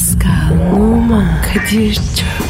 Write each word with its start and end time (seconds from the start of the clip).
Pascal, 0.00 0.72
Oman, 0.72 1.42
Kadir 1.42 1.94
çok 1.94 2.49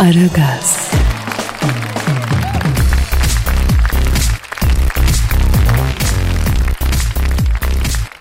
Aragaz, 0.00 0.90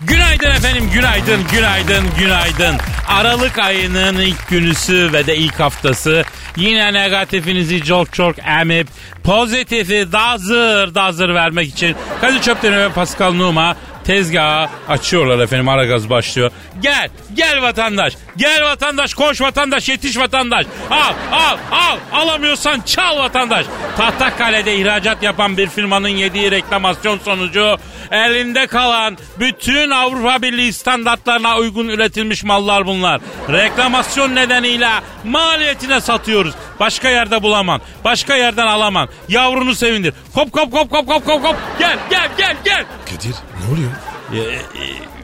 Günaydın 0.01 0.49
efendim, 0.49 0.89
günaydın, 0.93 1.41
günaydın, 1.51 2.05
günaydın. 2.19 2.77
Aralık 3.07 3.59
ayının 3.59 4.17
ilk 4.17 4.47
günüsü 4.47 5.13
ve 5.13 5.27
de 5.27 5.35
ilk 5.35 5.59
haftası. 5.59 6.23
Yine 6.55 6.93
negatifinizi 6.93 7.83
çok 7.83 8.13
çok 8.13 8.35
emip 8.39 8.87
pozitifi 9.23 10.07
dazır 10.11 10.95
dazır 10.95 11.29
vermek 11.29 11.67
için 11.67 11.95
Kadir 12.21 12.41
Çöpten 12.41 12.73
ve 12.73 12.89
Pascal 12.89 13.33
Numa 13.33 13.75
tezgahı 14.09 14.69
açıyorlar 14.87 15.39
efendim. 15.43 15.69
Aragaz 15.69 16.09
başlıyor. 16.09 16.51
Gel, 16.81 17.09
gel 17.33 17.61
vatandaş. 17.61 18.13
Gel 18.37 18.63
vatandaş, 18.63 19.13
koş 19.13 19.41
vatandaş, 19.41 19.89
yetiş 19.89 20.17
vatandaş. 20.17 20.65
Al, 20.89 21.13
al, 21.31 21.57
al. 21.71 21.97
Alamıyorsan 22.13 22.81
çal 22.81 23.17
vatandaş. 23.17 23.65
Tahtakale'de 23.97 24.77
ihracat 24.77 25.23
yapan 25.23 25.57
bir 25.57 25.67
firmanın 25.67 26.07
yediği 26.07 26.51
reklamasyon 26.51 27.19
sonucu 27.19 27.77
elinde 28.11 28.67
kalan 28.67 29.17
bütün 29.39 29.89
Avrupa 29.89 30.41
Birliği 30.41 30.73
standartlarına 30.73 31.57
uygun 31.57 31.87
üretilmiş 31.87 32.43
mallar 32.43 32.85
bunlar. 32.85 33.21
Reklamasyon 33.49 34.35
nedeniyle 34.35 34.89
maliyetine 35.23 36.01
satıyoruz. 36.01 36.53
Başka 36.79 37.09
yerde 37.09 37.43
bulamam. 37.43 37.81
Başka 38.05 38.35
yerden 38.35 38.67
alamam. 38.67 39.07
Yavrunu 39.29 39.75
sevindir. 39.75 40.13
Kop 40.33 40.51
kop 40.51 40.71
kop 40.71 40.89
kop 40.89 41.07
kop 41.07 41.25
kop 41.25 41.43
kop. 41.43 41.55
Gel 41.79 41.97
gel 42.09 42.29
gel 42.37 42.57
gel. 42.65 42.85
Kadir 43.05 43.35
ne 43.59 43.73
oluyor? 43.73 43.91
Ee, 44.33 44.37
e, 44.37 44.59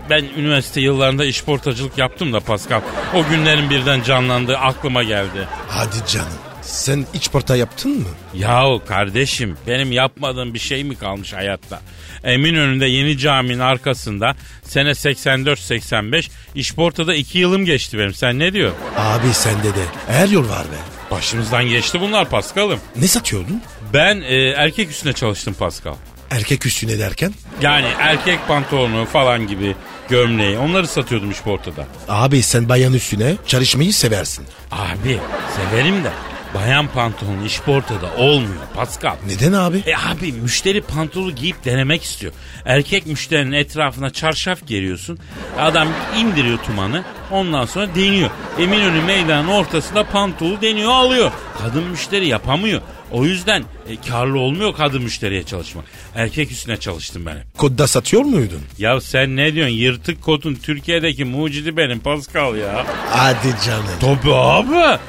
ben 0.10 0.24
üniversite 0.38 0.82
yıllarında 0.82 1.26
işportacılık 1.26 1.98
yaptım 1.98 2.34
da 2.34 2.40
Pascal. 2.40 2.82
O 3.14 3.30
günlerin 3.30 3.70
birden 3.70 4.02
canlandığı 4.02 4.58
aklıma 4.58 5.04
geldi. 5.04 5.48
Hadi 5.70 6.08
canım. 6.08 6.45
Sen 6.66 7.06
iç 7.14 7.30
porta 7.32 7.56
yaptın 7.56 7.92
mı? 8.00 8.08
Yahu 8.34 8.82
kardeşim 8.88 9.58
benim 9.68 9.92
yapmadığım 9.92 10.54
bir 10.54 10.60
şey 10.60 10.84
mi 10.84 10.96
kalmış 10.96 11.34
hayatta? 11.34 11.82
Eminönü'nde 12.24 12.86
yeni 12.86 13.18
caminin 13.18 13.60
arkasında 13.60 14.36
sene 14.64 14.90
84-85 14.90 16.30
işportada 16.56 17.16
2 17.16 17.40
yılım 17.40 17.66
geçti 17.66 17.98
benim. 17.98 18.14
Sen 18.14 18.40
ne 18.40 18.54
diyorsun? 18.54 18.78
Abi 18.98 19.34
sende 19.34 19.70
de 19.70 19.84
her 20.08 20.28
yol 20.28 20.50
var 20.50 20.64
be. 20.66 21.12
Başımızdan 21.12 21.64
geçti 21.64 22.02
bunlar 22.02 22.30
Pascal'ım. 22.30 22.80
Ne 22.96 23.08
satıyordun? 23.08 23.62
Ben 23.94 24.22
e, 24.22 24.36
erkek 24.50 24.90
üstüne 24.90 25.14
çalıştım 25.14 25.54
Pascal. 25.60 25.96
Erkek 26.32 26.66
üstüne 26.66 27.00
derken? 27.00 27.34
Yani 27.62 27.88
erkek 28.00 28.48
pantolonu 28.48 29.06
falan 29.06 29.48
gibi 29.48 29.76
gömleği 30.10 30.58
onları 30.58 30.88
satıyordum 30.88 31.32
işportada. 31.32 31.88
Abi 32.10 32.42
sen 32.44 32.70
bayan 32.70 32.94
üstüne 32.94 33.34
çalışmayı 33.48 33.94
seversin. 33.94 34.46
Abi 34.72 35.20
severim 35.58 36.04
de 36.04 36.12
bayan 36.56 36.88
pantolonu 36.88 37.46
işportada 37.46 38.14
olmuyor 38.18 38.62
Pascal. 38.76 39.16
Neden 39.28 39.54
abi? 39.54 39.84
E 39.86 39.96
abi 39.96 40.32
müşteri 40.32 40.82
pantolonu 40.82 41.36
giyip 41.36 41.66
denemek 41.66 42.04
istiyor. 42.04 42.34
Erkek 42.66 43.06
müşterinin 43.08 43.52
etrafına 43.52 44.10
çarşaf 44.10 44.68
geriyorsun. 44.68 45.20
Adam 45.60 45.88
indiriyor 46.18 46.58
tumanı. 46.58 47.04
Ondan 47.32 47.66
sonra 47.66 47.96
deniyor. 47.96 48.30
Eminönü 48.60 49.02
meydanın 49.02 49.48
ortasında 49.48 50.04
pantolu 50.04 50.62
deniyor 50.62 50.92
alıyor. 50.92 51.32
Kadın 51.62 51.84
müşteri 51.84 52.28
yapamıyor. 52.28 52.82
O 53.12 53.26
yüzden 53.26 53.64
e, 53.90 53.96
karlı 54.10 54.40
olmuyor 54.40 54.76
kadın 54.76 55.04
müşteriye 55.04 55.44
çalışmak. 55.44 55.86
Erkek 56.16 56.52
üstüne 56.52 56.78
çalıştım 56.78 57.26
ben 57.26 57.32
hep. 57.36 57.58
Kodda 57.58 57.88
satıyor 57.88 58.24
muydun? 58.24 58.62
Ya 58.78 59.02
sen 59.02 59.36
ne 59.36 59.54
diyorsun? 59.54 59.74
Yırtık 59.76 60.22
kotun 60.22 60.56
Türkiye'deki 60.56 61.26
mucidi 61.26 61.78
benim 61.78 62.00
Pascal 62.00 62.56
ya. 62.56 62.86
Hadi 63.10 63.56
canım. 63.66 63.86
Tabii 64.02 64.34
abi. 64.36 65.00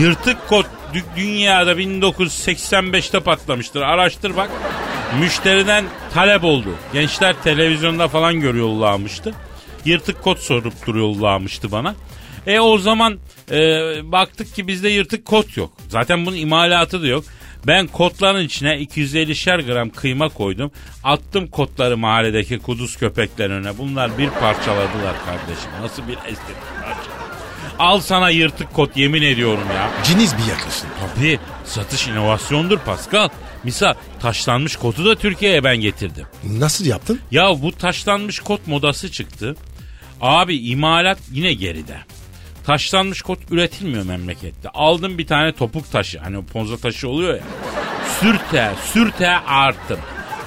Yırtık 0.00 0.48
kot 0.48 0.66
dü- 0.66 0.68
dünyada 1.16 1.72
1985'te 1.72 3.20
patlamıştır. 3.20 3.82
Araştır 3.82 4.36
bak. 4.36 4.50
Müşteriden 5.20 5.84
talep 6.14 6.44
oldu. 6.44 6.68
Gençler 6.92 7.42
televizyonda 7.42 8.08
falan 8.08 8.40
görüyorlarmıştı. 8.40 9.34
Yırtık 9.84 10.22
kot 10.22 10.38
sorup 10.38 10.86
duruyorlarmıştı 10.86 11.72
bana. 11.72 11.94
E 12.46 12.60
o 12.60 12.78
zaman 12.78 13.18
e, 13.50 13.56
baktık 14.12 14.54
ki 14.54 14.68
bizde 14.68 14.88
yırtık 14.88 15.24
kot 15.24 15.56
yok. 15.56 15.72
Zaten 15.88 16.26
bunun 16.26 16.36
imalatı 16.36 17.02
da 17.02 17.06
yok. 17.06 17.24
Ben 17.66 17.86
kotların 17.86 18.44
içine 18.44 18.82
250'şer 18.82 19.66
gram 19.66 19.90
kıyma 19.90 20.28
koydum. 20.28 20.70
Attım 21.04 21.46
kotları 21.46 21.96
mahalledeki 21.96 22.58
kuduz 22.58 22.96
köpekler 22.96 23.50
önüne. 23.50 23.78
Bunlar 23.78 24.18
bir 24.18 24.30
parçaladılar 24.30 25.14
kardeşim. 25.26 25.70
Nasıl 25.82 26.08
bir 26.08 26.16
estetik. 26.16 26.81
Al 27.82 28.00
sana 28.00 28.30
yırtık 28.30 28.74
kot 28.74 28.96
yemin 28.96 29.22
ediyorum 29.22 29.64
ya. 29.74 29.90
Ciniz 30.04 30.34
bir 30.38 30.50
yaklaşım. 30.50 30.88
Tabii 31.16 31.38
satış 31.64 32.08
inovasyondur 32.08 32.78
Pascal. 32.78 33.28
Misal 33.64 33.94
taşlanmış 34.20 34.76
kotu 34.76 35.04
da 35.04 35.14
Türkiye'ye 35.16 35.64
ben 35.64 35.76
getirdim. 35.76 36.26
Nasıl 36.44 36.84
yaptın? 36.84 37.20
Ya 37.30 37.62
bu 37.62 37.72
taşlanmış 37.72 38.40
kot 38.40 38.66
modası 38.66 39.10
çıktı. 39.12 39.56
Abi 40.20 40.56
imalat 40.56 41.18
yine 41.32 41.52
geride. 41.54 41.96
Taşlanmış 42.66 43.22
kot 43.22 43.38
üretilmiyor 43.50 44.04
memlekette. 44.04 44.68
Aldım 44.68 45.18
bir 45.18 45.26
tane 45.26 45.52
topuk 45.52 45.92
taşı. 45.92 46.18
Hani 46.20 46.38
o 46.38 46.44
ponza 46.44 46.76
taşı 46.76 47.08
oluyor 47.08 47.34
ya. 47.34 47.44
Sürte, 48.20 48.72
sürte 48.92 49.28
arttım. 49.30 49.98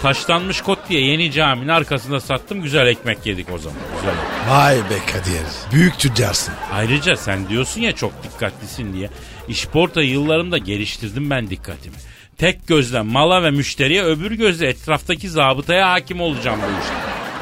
Taşlanmış 0.05 0.61
kot 0.61 0.79
diye 0.89 1.01
yeni 1.01 1.31
caminin 1.31 1.67
arkasında 1.67 2.19
sattım. 2.19 2.61
Güzel 2.61 2.87
ekmek 2.87 3.25
yedik 3.25 3.47
o 3.53 3.57
zaman. 3.57 3.77
Güzel. 3.95 4.15
Vay 4.49 4.75
be 4.77 4.99
Kadir. 5.11 5.71
Büyük 5.71 5.99
tüccarsın. 5.99 6.53
Ayrıca 6.73 7.15
sen 7.15 7.49
diyorsun 7.49 7.81
ya 7.81 7.91
çok 7.91 8.23
dikkatlisin 8.23 8.93
diye. 8.93 9.09
İşporta 9.47 10.01
yıllarımda 10.01 10.57
geliştirdim 10.57 11.29
ben 11.29 11.49
dikkatimi. 11.49 11.95
Tek 12.37 12.67
gözle 12.67 13.01
mala 13.01 13.43
ve 13.43 13.51
müşteriye 13.51 14.03
öbür 14.03 14.31
gözle 14.31 14.67
etraftaki 14.67 15.29
zabıtaya 15.29 15.91
hakim 15.91 16.21
olacağım 16.21 16.59
bu 16.61 16.81
işte. 16.83 16.95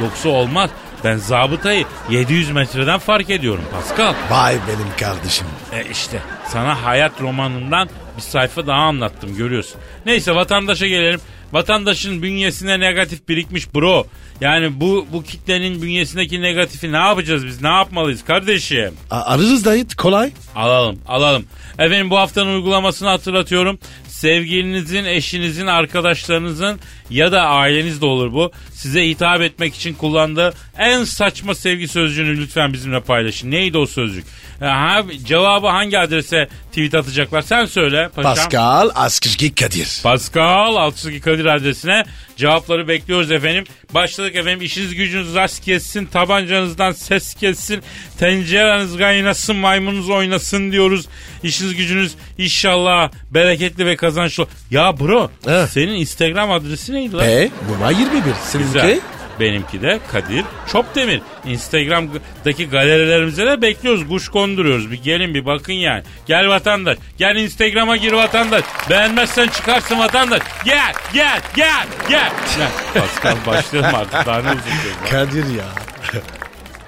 Yoksa 0.04 0.30
olmaz. 0.30 0.70
Ben 1.04 1.18
zabıtayı 1.18 1.86
700 2.10 2.52
metreden 2.52 3.00
fark 3.00 3.30
ediyorum 3.30 3.64
Pascal. 3.72 4.14
Vay 4.30 4.58
benim 4.68 4.98
kardeşim. 5.00 5.48
E 5.72 5.84
işte 5.92 6.20
sana 6.48 6.84
hayat 6.84 7.22
romanından 7.22 7.90
bir 8.18 8.22
sayfa 8.22 8.68
daha 8.68 8.80
anlattım 8.80 9.36
görüyorsun. 9.38 9.82
Neyse 10.06 10.36
vatandaşa 10.36 10.88
gelelim. 10.88 11.20
Vatandaşın 11.54 12.24
bünyesine 12.24 12.80
negatif 12.80 13.30
birikmiş 13.30 13.76
bro. 13.76 14.08
Yani 14.42 14.80
bu 14.80 15.08
bu 15.14 15.24
kitlenin 15.24 15.82
bünyesindeki 15.82 16.42
negatifi 16.42 16.92
ne 16.92 16.98
yapacağız 16.98 17.46
biz? 17.46 17.62
Ne 17.62 17.68
yapmalıyız 17.68 18.24
kardeşim? 18.26 18.94
A- 19.12 19.22
ararız 19.22 19.66
dayı 19.66 19.86
kolay. 19.98 20.32
Alalım 20.56 21.00
alalım. 21.08 21.46
Efendim 21.80 22.10
bu 22.10 22.18
haftanın 22.18 22.56
uygulamasını 22.56 23.10
hatırlatıyorum. 23.10 23.80
Sevgilinizin, 24.08 25.06
eşinizin, 25.06 25.68
arkadaşlarınızın 25.68 26.80
ya 27.10 27.32
da 27.32 27.42
aileniz 27.42 28.02
de 28.02 28.06
olur 28.06 28.34
bu. 28.34 28.52
Size 28.74 29.10
hitap 29.10 29.42
etmek 29.42 29.76
için 29.76 29.94
kullandığı 29.94 30.54
en 30.78 31.04
saçma 31.04 31.56
sevgi 31.56 31.88
sözcüğünü 31.88 32.42
lütfen 32.42 32.74
bizimle 32.74 33.00
paylaşın. 33.00 33.52
Neydi 33.52 33.78
o 33.78 33.86
sözcük? 33.86 34.26
Ha, 34.70 35.02
cevabı 35.26 35.68
hangi 35.68 36.00
adrese 36.00 36.48
tweet 36.70 36.96
atacaklar? 36.96 37.42
Sen 37.42 37.66
söyle 37.66 38.10
paşam. 38.16 38.36
Pascal 38.36 38.90
Askışki 38.96 39.56
Kadir. 39.56 40.00
Pascal 40.04 40.76
Altçızgi 40.76 41.22
Kadir 41.22 41.46
adresine 41.46 42.04
cevapları 42.38 42.88
bekliyoruz 42.88 43.32
efendim. 43.32 43.64
Başladık 43.94 44.36
efendim 44.36 44.62
işiniz 44.62 44.96
gücünüz 44.96 45.36
rast 45.36 45.64
kessin 45.66 46.06
tabancanızdan 46.06 46.92
ses 46.92 47.34
kessin 47.34 47.84
tencereniz 48.20 48.98
kaynasın 48.98 49.56
maymununuz 49.56 50.10
oynasın 50.10 50.72
diyoruz. 50.72 51.06
İşiniz 51.44 51.76
gücünüz 51.76 52.14
inşallah 52.38 53.12
bereketli 53.32 53.86
ve 53.86 53.96
kazançlı. 53.96 54.48
Ya 54.72 55.00
bro 55.00 55.32
He. 55.46 55.68
senin 55.68 55.94
Instagram 55.94 56.52
adresi 56.52 56.94
neydi 56.94 57.14
lan? 57.16 57.26
P 57.26 57.50
numara 57.72 57.92
21. 57.92 58.22
Seninki? 58.48 58.74
Güzel. 58.74 59.00
Benimki 59.40 59.82
de 59.82 60.00
Kadir 60.12 60.46
Çopdemir. 60.72 61.22
Instagram'daki 61.46 62.70
galerilerimize 62.70 63.46
de 63.46 63.62
bekliyoruz. 63.62 64.08
Kuş 64.08 64.30
konduruyoruz. 64.30 64.92
Bir 64.92 65.04
gelin 65.04 65.34
bir 65.34 65.46
bakın 65.46 65.74
yani. 65.74 66.04
Gel 66.26 66.48
vatandaş. 66.48 66.98
Gel 67.18 67.36
Instagram'a 67.36 67.98
gir 67.98 68.12
vatandaş. 68.12 68.64
Beğenmezsen 68.90 69.48
çıkarsın 69.48 70.00
vatandaş. 70.00 70.42
Gel 70.66 70.94
gel 71.14 71.42
gel 71.56 71.86
gel. 72.10 72.32
Gel. 72.58 72.70
Pascal 72.94 73.36
başlayalım 73.48 73.96
artık. 73.96 74.26
Daha 74.26 74.42
ne 74.42 74.50
uzun 74.50 75.10
Kadir 75.10 75.46
ya. 75.56 75.66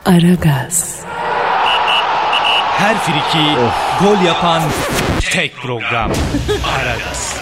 Aragaz, 0.06 1.00
her 2.78 2.98
friki 2.98 3.56
gol 4.02 4.26
yapan 4.26 4.64
tek 5.32 5.56
program. 5.56 6.12
Aragaz. 6.78 7.38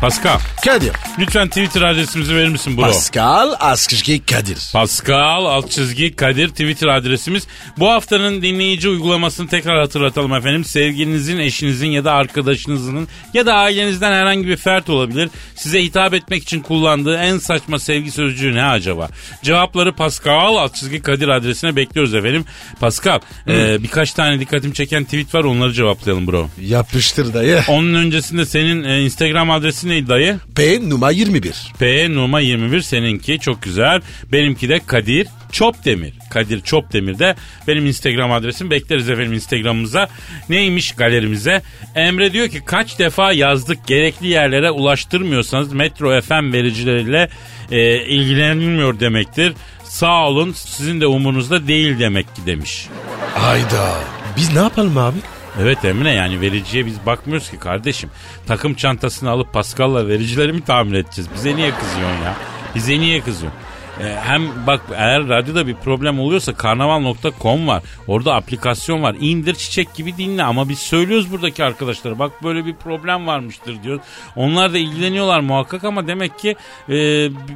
Pascal 0.00 0.38
Kadir. 0.64 0.92
lütfen 1.18 1.48
Twitter 1.48 1.82
adresimizi 1.82 2.36
verir 2.36 2.48
misin 2.48 2.76
bro? 2.76 2.82
Pascal 2.82 3.52
Askışki 3.60 4.22
Kadir. 4.26 4.58
Pascal 4.72 5.44
alt 5.44 5.70
çizgi 5.70 6.16
Kadir 6.16 6.48
Twitter 6.48 6.88
adresimiz. 6.88 7.46
Bu 7.78 7.90
haftanın 7.90 8.42
dinleyici 8.42 8.88
uygulamasını 8.88 9.48
tekrar 9.48 9.80
hatırlatalım 9.80 10.34
efendim. 10.34 10.64
Sevgilinizin, 10.64 11.38
eşinizin 11.38 11.86
ya 11.86 12.04
da 12.04 12.12
arkadaşınızın 12.12 13.08
ya 13.34 13.46
da 13.46 13.54
ailenizden 13.54 14.12
herhangi 14.12 14.46
bir 14.46 14.56
fert 14.56 14.90
olabilir. 14.90 15.30
Size 15.54 15.82
hitap 15.82 16.14
etmek 16.14 16.42
için 16.42 16.60
kullandığı 16.60 17.16
en 17.16 17.38
saçma 17.38 17.78
sevgi 17.78 18.10
sözcüğü 18.10 18.54
ne 18.54 18.64
acaba? 18.64 19.08
Cevapları 19.42 19.92
Pascal 19.92 20.56
alt 20.56 20.74
çizgi 20.74 21.02
Kadir 21.02 21.28
adresine 21.28 21.76
bekliyoruz 21.76 22.14
efendim. 22.14 22.44
Pascal 22.80 23.20
e, 23.48 23.82
birkaç 23.82 24.12
tane 24.12 24.40
dikkatimi 24.40 24.74
çeken 24.74 25.04
tweet 25.04 25.34
var 25.34 25.44
onları 25.44 25.72
cevaplayalım 25.72 26.26
bro. 26.26 26.48
Yapıştır 26.60 27.34
dayı. 27.34 27.62
Onun 27.68 27.94
öncesinde 27.94 28.46
senin 28.46 28.84
e, 28.84 29.02
Instagram 29.02 29.50
adresi 29.86 29.88
neydi 29.88 30.08
dayı? 30.08 30.38
P 30.54 30.88
numara 30.90 31.10
21. 31.10 31.72
P 31.78 32.14
Numa 32.14 32.40
21 32.40 32.80
seninki 32.80 33.38
çok 33.38 33.62
güzel. 33.62 34.00
Benimki 34.32 34.68
de 34.68 34.80
Kadir 34.86 35.28
Çopdemir. 35.52 36.12
Kadir 36.30 36.60
Çopdemir 36.60 37.18
de 37.18 37.34
benim 37.68 37.86
Instagram 37.86 38.32
adresim. 38.32 38.70
Bekleriz 38.70 39.10
efendim 39.10 39.32
Instagram'ımıza. 39.32 40.08
Neymiş 40.48 40.92
galerimize? 40.92 41.62
Emre 41.94 42.32
diyor 42.32 42.48
ki 42.48 42.62
kaç 42.66 42.98
defa 42.98 43.32
yazdık 43.32 43.86
gerekli 43.86 44.26
yerlere 44.26 44.70
ulaştırmıyorsanız 44.70 45.72
Metro 45.72 46.20
FM 46.20 46.52
vericileriyle 46.52 47.28
e, 47.70 48.06
ilgilenilmiyor 48.06 49.00
demektir. 49.00 49.52
Sağ 49.84 50.28
olun 50.28 50.52
sizin 50.52 51.00
de 51.00 51.06
umurunuzda 51.06 51.66
değil 51.66 51.98
demek 51.98 52.26
ki 52.36 52.42
demiş. 52.46 52.86
Hayda. 53.34 53.98
Biz 54.36 54.52
ne 54.52 54.58
yapalım 54.58 54.98
abi? 54.98 55.18
Evet 55.60 55.84
Emre 55.84 56.12
yani 56.12 56.40
vericiye 56.40 56.86
biz 56.86 57.06
bakmıyoruz 57.06 57.50
ki 57.50 57.58
kardeşim. 57.58 58.10
Takım 58.46 58.74
çantasını 58.74 59.30
alıp 59.30 59.52
Pascal'la 59.52 60.08
vericileri 60.08 60.52
mi 60.52 60.64
tamir 60.64 60.94
edeceğiz? 60.94 61.30
Bize 61.34 61.56
niye 61.56 61.70
kızıyorsun 61.74 62.22
ya? 62.24 62.34
Bize 62.74 63.00
niye 63.00 63.20
kızıyorsun? 63.20 63.60
Ee, 64.00 64.16
hem 64.22 64.66
bak 64.66 64.80
eğer 64.96 65.28
radyoda 65.28 65.66
bir 65.66 65.74
problem 65.74 66.20
oluyorsa 66.20 66.54
karnaval.com 66.54 67.68
var. 67.68 67.82
Orada 68.06 68.34
aplikasyon 68.34 69.02
var. 69.02 69.16
İndir 69.20 69.54
çiçek 69.54 69.94
gibi 69.94 70.16
dinle 70.16 70.42
ama 70.42 70.68
biz 70.68 70.78
söylüyoruz 70.78 71.32
buradaki 71.32 71.64
arkadaşlara. 71.64 72.18
Bak 72.18 72.42
böyle 72.42 72.66
bir 72.66 72.74
problem 72.74 73.26
varmıştır 73.26 73.82
diyor. 73.82 74.00
Onlar 74.36 74.72
da 74.72 74.78
ilgileniyorlar 74.78 75.40
muhakkak 75.40 75.84
ama 75.84 76.06
demek 76.06 76.38
ki 76.38 76.56
e, 76.88 76.94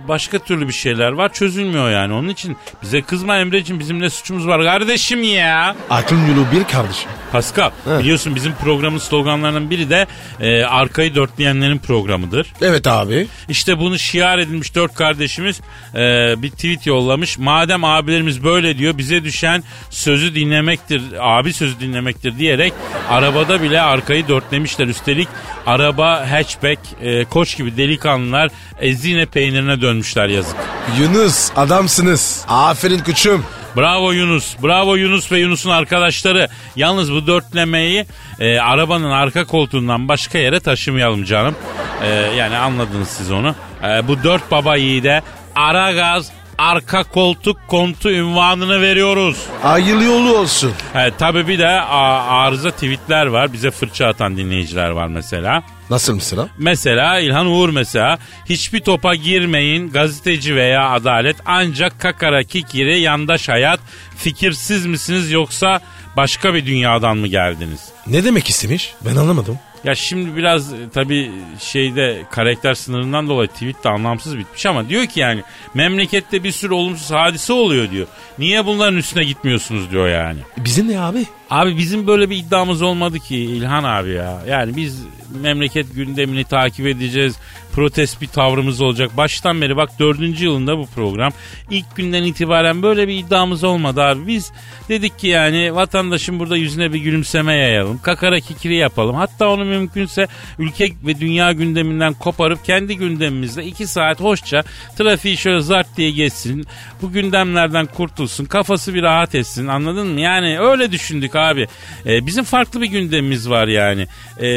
başka 0.08 0.38
türlü 0.38 0.68
bir 0.68 0.72
şeyler 0.72 1.12
var. 1.12 1.32
Çözülmüyor 1.32 1.90
yani. 1.90 2.12
Onun 2.12 2.28
için 2.28 2.56
bize 2.82 3.02
kızma 3.02 3.36
Emre'ciğim 3.36 3.80
bizim 3.80 4.00
ne 4.00 4.10
suçumuz 4.10 4.46
var 4.46 4.62
kardeşim 4.62 5.22
ya. 5.22 5.76
Aklın 5.90 6.26
yolu 6.26 6.46
bir 6.52 6.64
kardeşim. 6.64 7.10
Pascal 7.32 7.70
biliyorsun 8.00 8.34
bizim 8.34 8.54
programın 8.54 8.98
sloganlarının 8.98 9.70
biri 9.70 9.90
de 9.90 10.06
e, 10.40 10.64
arkayı 10.64 11.14
dörtleyenlerin 11.14 11.78
programıdır. 11.78 12.52
Evet 12.62 12.86
abi. 12.86 13.26
İşte 13.48 13.78
bunu 13.78 13.98
şiar 13.98 14.38
edilmiş 14.38 14.74
dört 14.74 14.94
kardeşimiz 14.94 15.60
e, 15.94 16.29
bir 16.38 16.50
tweet 16.50 16.86
yollamış. 16.86 17.38
Madem 17.38 17.84
abilerimiz 17.84 18.44
böyle 18.44 18.78
diyor 18.78 18.98
bize 18.98 19.24
düşen 19.24 19.64
sözü 19.90 20.34
dinlemektir, 20.34 21.02
abi 21.20 21.52
sözü 21.52 21.80
dinlemektir 21.80 22.38
diyerek 22.38 22.72
arabada 23.08 23.62
bile 23.62 23.80
arkayı 23.80 24.28
dörtlemişler. 24.28 24.86
Üstelik 24.86 25.28
araba 25.66 26.30
hatchback, 26.30 26.80
e, 27.02 27.24
koç 27.24 27.56
gibi 27.56 27.76
delikanlılar 27.76 28.50
ezine 28.80 29.26
peynirine 29.26 29.80
dönmüşler 29.80 30.28
yazık. 30.28 30.56
Yunus 30.98 31.50
adamsınız. 31.56 32.44
Aferin 32.48 32.98
kuçum. 32.98 33.44
Bravo 33.76 34.12
Yunus. 34.12 34.56
Bravo 34.62 34.96
Yunus 34.96 35.32
ve 35.32 35.38
Yunus'un 35.38 35.70
arkadaşları. 35.70 36.48
Yalnız 36.76 37.12
bu 37.12 37.26
dörtlemeyi 37.26 38.06
e, 38.40 38.58
arabanın 38.58 39.10
arka 39.10 39.44
koltuğundan 39.44 40.08
başka 40.08 40.38
yere 40.38 40.60
taşımayalım 40.60 41.24
canım. 41.24 41.54
E, 42.02 42.08
yani 42.36 42.56
anladınız 42.56 43.08
siz 43.08 43.30
onu. 43.30 43.54
E, 43.84 44.08
bu 44.08 44.22
dört 44.22 44.50
baba 44.50 44.76
yiğide 44.76 45.22
ara 45.56 45.92
gaz 45.92 46.30
arka 46.58 47.02
koltuk 47.04 47.56
kontu 47.68 48.10
ünvanını 48.10 48.80
veriyoruz. 48.80 49.36
Hayırlı 49.62 50.04
yolu 50.04 50.36
olsun. 50.38 50.72
E, 50.94 51.10
tabii 51.18 51.48
bir 51.48 51.58
de 51.58 51.68
a- 51.68 52.26
arıza 52.42 52.70
tweetler 52.70 53.26
var. 53.26 53.52
Bize 53.52 53.70
fırça 53.70 54.06
atan 54.06 54.36
dinleyiciler 54.36 54.90
var 54.90 55.06
mesela. 55.06 55.62
Nasıl 55.90 56.14
mesela? 56.14 56.48
Mesela 56.58 57.18
İlhan 57.18 57.46
Uğur 57.46 57.68
mesela 57.68 58.18
hiçbir 58.48 58.80
topa 58.80 59.14
girmeyin 59.14 59.90
gazeteci 59.90 60.56
veya 60.56 60.90
adalet 60.90 61.36
ancak 61.46 62.00
kakara 62.00 62.42
kikiri 62.42 63.00
yandaş 63.00 63.48
hayat 63.48 63.80
fikirsiz 64.16 64.86
misiniz 64.86 65.30
yoksa 65.30 65.80
başka 66.16 66.54
bir 66.54 66.66
dünyadan 66.66 67.16
mı 67.16 67.26
geldiniz? 67.26 67.80
Ne 68.06 68.24
demek 68.24 68.48
istemiş? 68.48 68.92
Ben 69.06 69.16
anlamadım. 69.16 69.58
Ya 69.84 69.94
şimdi 69.94 70.36
biraz 70.36 70.72
e, 70.72 70.76
tabii 70.94 71.30
şeyde 71.60 72.22
karakter 72.30 72.74
sınırından 72.74 73.28
dolayı 73.28 73.48
tweet 73.48 73.84
de 73.84 73.88
anlamsız 73.88 74.38
bitmiş 74.38 74.66
ama 74.66 74.88
diyor 74.88 75.06
ki 75.06 75.20
yani 75.20 75.42
memlekette 75.74 76.44
bir 76.44 76.52
sürü 76.52 76.74
olumsuz 76.74 77.10
hadise 77.10 77.52
oluyor 77.52 77.90
diyor. 77.90 78.06
Niye 78.38 78.66
bunların 78.66 78.98
üstüne 78.98 79.24
gitmiyorsunuz 79.24 79.90
diyor 79.90 80.08
yani. 80.08 80.38
Bizim 80.56 80.88
ne 80.88 81.00
abi? 81.00 81.26
Abi 81.50 81.76
bizim 81.78 82.06
böyle 82.06 82.30
bir 82.30 82.36
iddiamız 82.36 82.82
olmadı 82.82 83.18
ki 83.18 83.36
İlhan 83.36 83.84
abi 83.84 84.10
ya. 84.10 84.42
Yani 84.48 84.76
biz 84.76 85.04
memleket 85.42 85.94
gündemini 85.94 86.44
takip 86.44 86.86
edeceğiz. 86.86 87.36
Protest 87.72 88.20
bir 88.20 88.26
tavrımız 88.26 88.80
olacak. 88.80 89.16
Baştan 89.16 89.60
beri 89.60 89.76
bak 89.76 89.90
dördüncü 89.98 90.44
yılında 90.44 90.78
bu 90.78 90.86
program. 90.86 91.32
İlk 91.70 91.96
günden 91.96 92.22
itibaren 92.22 92.82
böyle 92.82 93.08
bir 93.08 93.14
iddiamız 93.18 93.64
olmadı 93.64 94.02
abi. 94.02 94.26
Biz 94.26 94.52
dedik 94.88 95.18
ki 95.18 95.26
yani 95.26 95.74
vatandaşın 95.74 96.38
burada 96.38 96.56
yüzüne 96.56 96.92
bir 96.92 96.98
gülümseme 96.98 97.54
yayalım. 97.54 98.00
Kakara 98.02 98.40
kikiri 98.40 98.74
yapalım. 98.74 99.16
Hatta 99.16 99.48
onu 99.48 99.64
mümkünse 99.64 100.26
ülke 100.58 100.88
ve 101.06 101.20
dünya 101.20 101.52
gündeminden 101.52 102.12
koparıp 102.12 102.64
kendi 102.64 102.96
gündemimizde 102.96 103.64
iki 103.64 103.86
saat 103.86 104.20
hoşça 104.20 104.62
trafiği 104.98 105.36
şöyle 105.36 105.60
zart 105.60 105.96
diye 105.96 106.10
geçsin. 106.10 106.66
Bu 107.02 107.12
gündemlerden 107.12 107.86
kurtulsun. 107.86 108.44
Kafası 108.44 108.94
bir 108.94 109.02
rahat 109.02 109.34
etsin 109.34 109.66
anladın 109.66 110.06
mı? 110.06 110.20
Yani 110.20 110.60
öyle 110.60 110.92
düşündük 110.92 111.36
abi. 111.40 111.66
Ee, 112.06 112.26
bizim 112.26 112.44
farklı 112.44 112.80
bir 112.80 112.86
gündemimiz 112.86 113.50
var 113.50 113.68
yani. 113.68 114.06
Ee, 114.40 114.48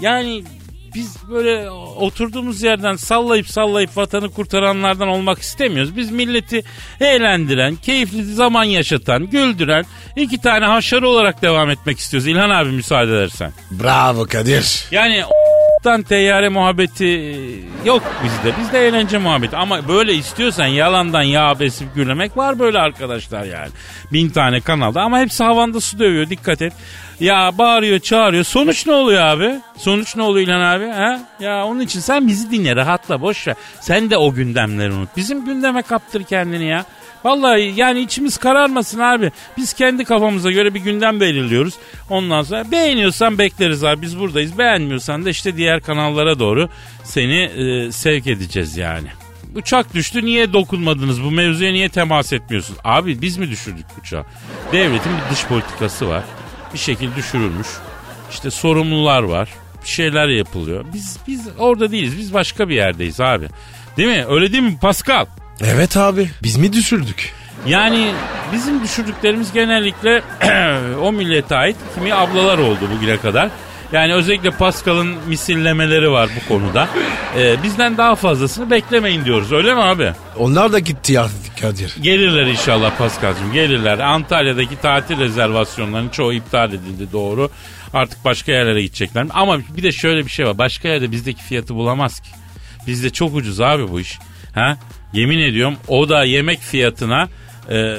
yani 0.00 0.44
biz 0.94 1.16
böyle 1.30 1.70
oturduğumuz 1.70 2.62
yerden 2.62 2.96
sallayıp 2.96 3.48
sallayıp 3.48 3.96
vatanı 3.96 4.30
kurtaranlardan 4.30 5.08
olmak 5.08 5.38
istemiyoruz. 5.38 5.96
Biz 5.96 6.10
milleti 6.10 6.62
eğlendiren, 7.00 7.76
keyifli 7.76 8.24
zaman 8.24 8.64
yaşatan, 8.64 9.26
güldüren 9.26 9.84
iki 10.16 10.40
tane 10.40 10.64
haşarı 10.64 11.08
olarak 11.08 11.42
devam 11.42 11.70
etmek 11.70 11.98
istiyoruz. 11.98 12.26
İlhan 12.26 12.50
abi 12.50 12.70
müsaade 12.70 13.12
edersen. 13.12 13.52
Bravo 13.70 14.26
Kadir. 14.26 14.84
Yani 14.90 15.24
o**tan 15.78 16.02
teyyare 16.02 16.48
muhabbeti 16.48 17.34
yok 17.84 18.02
bizde. 18.24 18.58
Bizde 18.60 18.86
eğlence 18.88 19.18
muhabbeti. 19.18 19.56
Ama 19.56 19.88
böyle 19.88 20.14
istiyorsan 20.14 20.66
yalandan 20.66 21.22
yağ 21.22 21.60
besip 21.60 21.94
gülmemek 21.94 22.36
var 22.36 22.58
böyle 22.58 22.78
arkadaşlar 22.78 23.44
yani. 23.44 23.70
Bin 24.12 24.28
tane 24.30 24.60
kanalda 24.60 25.02
ama 25.02 25.18
hepsi 25.18 25.44
havanda 25.44 25.80
su 25.80 25.98
dövüyor 25.98 26.30
dikkat 26.30 26.62
et. 26.62 26.72
Ya 27.20 27.52
bağırıyor 27.58 27.98
çağırıyor. 27.98 28.44
Sonuç 28.44 28.86
ne 28.86 28.92
oluyor 28.92 29.22
abi? 29.22 29.60
Sonuç 29.76 30.16
ne 30.16 30.22
oluyor 30.22 30.48
İlhan 30.48 30.60
abi? 30.60 30.86
Ha? 30.86 31.20
Ya 31.40 31.64
onun 31.64 31.80
için 31.80 32.00
sen 32.00 32.26
bizi 32.26 32.50
dinle 32.50 32.76
rahatla 32.76 33.20
boş 33.20 33.48
ver. 33.48 33.54
Sen 33.80 34.10
de 34.10 34.16
o 34.16 34.34
gündemleri 34.34 34.92
unut. 34.92 35.08
Bizim 35.16 35.44
gündeme 35.44 35.82
kaptır 35.82 36.22
kendini 36.24 36.64
ya. 36.64 36.84
Vallahi 37.24 37.72
yani 37.76 38.00
içimiz 38.00 38.36
kararmasın 38.36 38.98
abi. 38.98 39.32
Biz 39.56 39.72
kendi 39.72 40.04
kafamıza 40.04 40.50
göre 40.50 40.74
bir 40.74 40.80
gündem 40.80 41.20
belirliyoruz. 41.20 41.74
Ondan 42.10 42.42
sonra 42.42 42.70
beğeniyorsan 42.70 43.38
bekleriz 43.38 43.84
abi 43.84 44.02
biz 44.02 44.18
buradayız. 44.18 44.58
Beğenmiyorsan 44.58 45.24
da 45.24 45.30
işte 45.30 45.56
diğer 45.56 45.80
kanallara 45.80 46.38
doğru 46.38 46.68
seni 47.04 47.36
e, 47.42 47.92
sevk 47.92 48.26
edeceğiz 48.26 48.76
yani. 48.76 49.08
Uçak 49.54 49.94
düştü 49.94 50.24
niye 50.24 50.52
dokunmadınız 50.52 51.22
bu 51.22 51.30
mevzuya 51.30 51.72
niye 51.72 51.88
temas 51.88 52.32
etmiyorsunuz? 52.32 52.80
Abi 52.84 53.22
biz 53.22 53.36
mi 53.36 53.50
düşürdük 53.50 53.86
uçağı? 54.00 54.24
Devletin 54.72 55.12
bir 55.12 55.34
dış 55.34 55.44
politikası 55.46 56.08
var. 56.08 56.24
Bir 56.74 56.78
şekilde 56.78 57.16
düşürülmüş. 57.16 57.66
İşte 58.30 58.50
sorumlular 58.50 59.22
var. 59.22 59.48
Bir 59.82 59.88
şeyler 59.88 60.28
yapılıyor. 60.28 60.84
Biz 60.94 61.18
biz 61.28 61.48
orada 61.58 61.90
değiliz. 61.92 62.18
Biz 62.18 62.34
başka 62.34 62.68
bir 62.68 62.74
yerdeyiz 62.74 63.20
abi. 63.20 63.48
Değil 63.96 64.08
mi? 64.08 64.24
Öyle 64.28 64.52
değil 64.52 64.62
mi 64.62 64.78
Pascal? 64.80 65.26
Evet 65.64 65.96
abi. 65.96 66.30
Biz 66.42 66.56
mi 66.56 66.72
düşürdük? 66.72 67.32
Yani 67.66 68.12
bizim 68.52 68.82
düşürdüklerimiz 68.82 69.52
genellikle 69.52 70.22
o 71.02 71.12
millete 71.12 71.56
ait 71.56 71.76
kimi 71.94 72.14
ablalar 72.14 72.58
oldu 72.58 72.80
bugüne 72.96 73.16
kadar. 73.16 73.50
Yani 73.92 74.14
özellikle 74.14 74.50
Pascal'ın 74.50 75.16
misillemeleri 75.28 76.10
var 76.10 76.30
bu 76.36 76.48
konuda. 76.48 76.88
Ee, 77.38 77.62
bizden 77.62 77.96
daha 77.96 78.14
fazlasını 78.14 78.70
beklemeyin 78.70 79.24
diyoruz 79.24 79.52
öyle 79.52 79.74
mi 79.74 79.80
abi? 79.80 80.12
Onlar 80.38 80.72
da 80.72 80.78
gitti 80.78 81.12
ya 81.12 81.26
Kadir. 81.60 81.96
Gelirler 82.02 82.46
inşallah 82.46 82.98
Pascal'cığım 82.98 83.52
gelirler. 83.52 83.98
Antalya'daki 83.98 84.80
tatil 84.80 85.18
rezervasyonlarının 85.18 86.08
çoğu 86.08 86.32
iptal 86.32 86.68
edildi 86.68 87.12
doğru. 87.12 87.50
Artık 87.94 88.24
başka 88.24 88.52
yerlere 88.52 88.82
gidecekler. 88.82 89.26
Ama 89.30 89.58
bir 89.76 89.82
de 89.82 89.92
şöyle 89.92 90.24
bir 90.24 90.30
şey 90.30 90.46
var. 90.46 90.58
Başka 90.58 90.88
yerde 90.88 91.10
bizdeki 91.10 91.42
fiyatı 91.42 91.74
bulamaz 91.74 92.20
ki. 92.20 92.28
Bizde 92.86 93.10
çok 93.10 93.34
ucuz 93.34 93.60
abi 93.60 93.90
bu 93.90 94.00
iş. 94.00 94.18
Ha? 94.54 94.76
Yemin 95.12 95.38
ediyorum 95.38 95.76
o 95.88 96.08
da 96.08 96.24
yemek 96.24 96.60
fiyatına 96.60 97.28
e, 97.70 97.96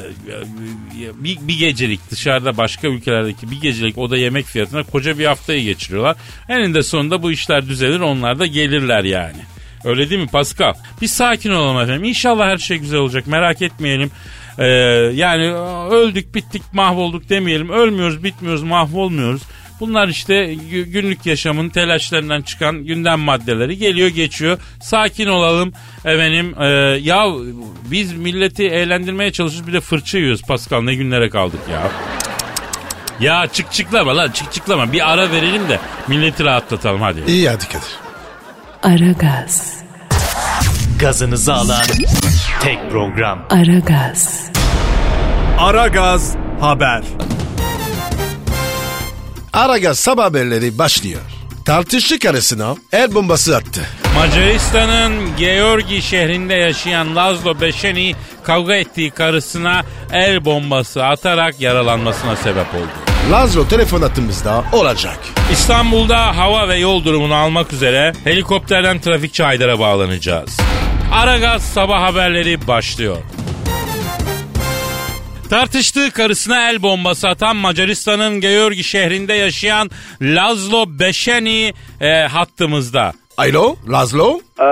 bir, 1.15 1.37
bir 1.41 1.59
gecelik 1.59 2.11
dışarıda 2.11 2.57
başka 2.57 2.87
ülkelerdeki 2.87 3.51
bir 3.51 3.61
gecelik 3.61 3.97
o 3.97 4.09
da 4.09 4.17
yemek 4.17 4.45
fiyatına 4.45 4.83
koca 4.83 5.19
bir 5.19 5.25
haftayı 5.25 5.63
geçiriyorlar. 5.63 6.17
Eninde 6.49 6.83
sonunda 6.83 7.23
bu 7.23 7.31
işler 7.31 7.69
düzelir 7.69 7.99
onlar 7.99 8.39
da 8.39 8.45
gelirler 8.45 9.03
yani. 9.03 9.41
Öyle 9.83 10.09
değil 10.09 10.21
mi 10.21 10.27
Pascal? 10.27 10.73
Bir 11.01 11.07
sakin 11.07 11.51
olalım 11.51 11.81
efendim. 11.81 12.03
İnşallah 12.03 12.47
her 12.47 12.57
şey 12.57 12.77
güzel 12.77 12.99
olacak. 12.99 13.27
Merak 13.27 13.61
etmeyelim. 13.61 14.11
Ee, 14.57 14.65
yani 15.13 15.53
öldük 15.91 16.35
bittik 16.35 16.61
mahvolduk 16.73 17.29
demeyelim. 17.29 17.69
Ölmüyoruz 17.69 18.23
bitmiyoruz 18.23 18.63
mahvolmuyoruz. 18.63 19.41
Bunlar 19.79 20.07
işte 20.07 20.55
günlük 20.69 21.25
yaşamın 21.25 21.69
telaşlarından 21.69 22.41
çıkan 22.41 22.83
gündem 22.85 23.19
maddeleri 23.19 23.77
geliyor 23.77 24.09
geçiyor. 24.09 24.59
Sakin 24.81 25.27
olalım 25.27 25.73
efendim. 26.05 26.55
Ee, 26.59 26.65
ya 27.01 27.25
biz 27.91 28.13
milleti 28.13 28.63
eğlendirmeye 28.63 29.31
çalışıyoruz 29.31 29.67
bir 29.67 29.73
de 29.73 29.81
fırça 29.81 30.17
yiyoruz 30.17 30.41
Pascal 30.41 30.81
ne 30.81 30.95
günlere 30.95 31.29
kaldık 31.29 31.59
ya. 31.71 31.91
Ya 33.19 33.47
çık 33.47 33.71
çıklama 33.71 34.17
lan 34.17 34.31
çık 34.31 34.51
çıklama 34.51 34.93
bir 34.93 35.13
ara 35.13 35.31
verelim 35.31 35.69
de 35.69 35.79
milleti 36.07 36.43
rahatlatalım 36.43 37.01
hadi. 37.01 37.23
İyi 37.27 37.49
hadi 37.49 37.65
Kadir. 37.67 37.99
Aragaz, 38.83 39.79
Gazınızı 40.99 41.53
alan 41.53 41.83
tek 42.61 42.91
program. 42.91 43.45
Aragaz, 43.49 44.51
Aragaz 45.57 46.35
Haber. 46.59 47.03
Aragaz 49.59 49.99
sabah 49.99 50.23
haberleri 50.23 50.77
başlıyor. 50.77 51.21
Tartışlı 51.65 52.19
karısına 52.19 52.75
el 52.91 53.15
bombası 53.15 53.57
attı. 53.57 53.81
Macaristan'ın 54.15 55.37
Georgi 55.37 56.01
şehrinde 56.01 56.53
yaşayan 56.53 57.15
Lazlo 57.15 57.61
Beşeni 57.61 58.15
kavga 58.43 58.75
ettiği 58.75 59.11
karısına 59.11 59.85
el 60.13 60.45
bombası 60.45 61.05
atarak 61.05 61.61
yaralanmasına 61.61 62.35
sebep 62.35 62.75
oldu. 62.75 63.31
Lazlo 63.31 63.67
telefon 63.67 64.01
hattımızda 64.01 64.63
olacak. 64.73 65.19
İstanbul'da 65.51 66.37
hava 66.37 66.67
ve 66.67 66.77
yol 66.77 67.03
durumunu 67.03 67.35
almak 67.35 67.73
üzere 67.73 68.13
helikopterden 68.23 68.99
trafikçi 68.99 69.43
Haydar'a 69.43 69.79
bağlanacağız. 69.79 70.57
Aragaz 71.13 71.63
sabah 71.63 72.01
haberleri 72.01 72.67
başlıyor. 72.67 73.17
Tartıştığı 75.49 76.11
karısına 76.11 76.69
el 76.69 76.81
bombası 76.81 77.27
atan 77.27 77.55
Macaristan'ın 77.55 78.41
Georgi 78.41 78.83
şehrinde 78.83 79.33
yaşayan 79.33 79.89
Lazlo 80.21 80.85
Beşeni 80.87 81.73
e, 82.01 82.21
hattımızda. 82.21 83.13
Alo 83.37 83.75
Lazlo? 83.89 84.39
Ee, 84.59 84.63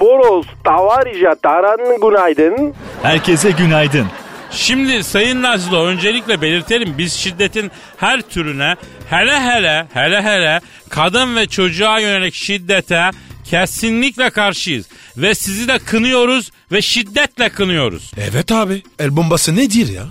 Boros, 0.00 0.46
Tavarija, 0.64 1.34
Taran 1.42 2.00
günaydın. 2.00 2.74
Herkese 3.02 3.50
günaydın. 3.50 4.06
Şimdi 4.50 5.04
Sayın 5.04 5.42
Lazlo 5.42 5.84
öncelikle 5.84 6.40
belirtelim 6.42 6.94
biz 6.98 7.12
şiddetin 7.12 7.70
her 7.96 8.20
türüne 8.20 8.76
hele 9.10 9.40
hele 9.40 9.86
hele 9.94 10.22
hele 10.22 10.60
kadın 10.88 11.36
ve 11.36 11.46
çocuğa 11.46 11.98
yönelik 11.98 12.34
şiddete 12.34 13.10
kesinlikle 13.50 14.30
karşıyız. 14.30 14.86
Ve 15.16 15.34
sizi 15.34 15.68
de 15.68 15.78
kınıyoruz 15.78 16.50
ve 16.72 16.82
şiddetle 16.82 17.48
kınıyoruz. 17.48 18.10
Evet 18.30 18.52
abi. 18.52 18.82
El 18.98 19.16
bombası 19.16 19.56
nedir 19.56 19.88
ya? 19.88 20.02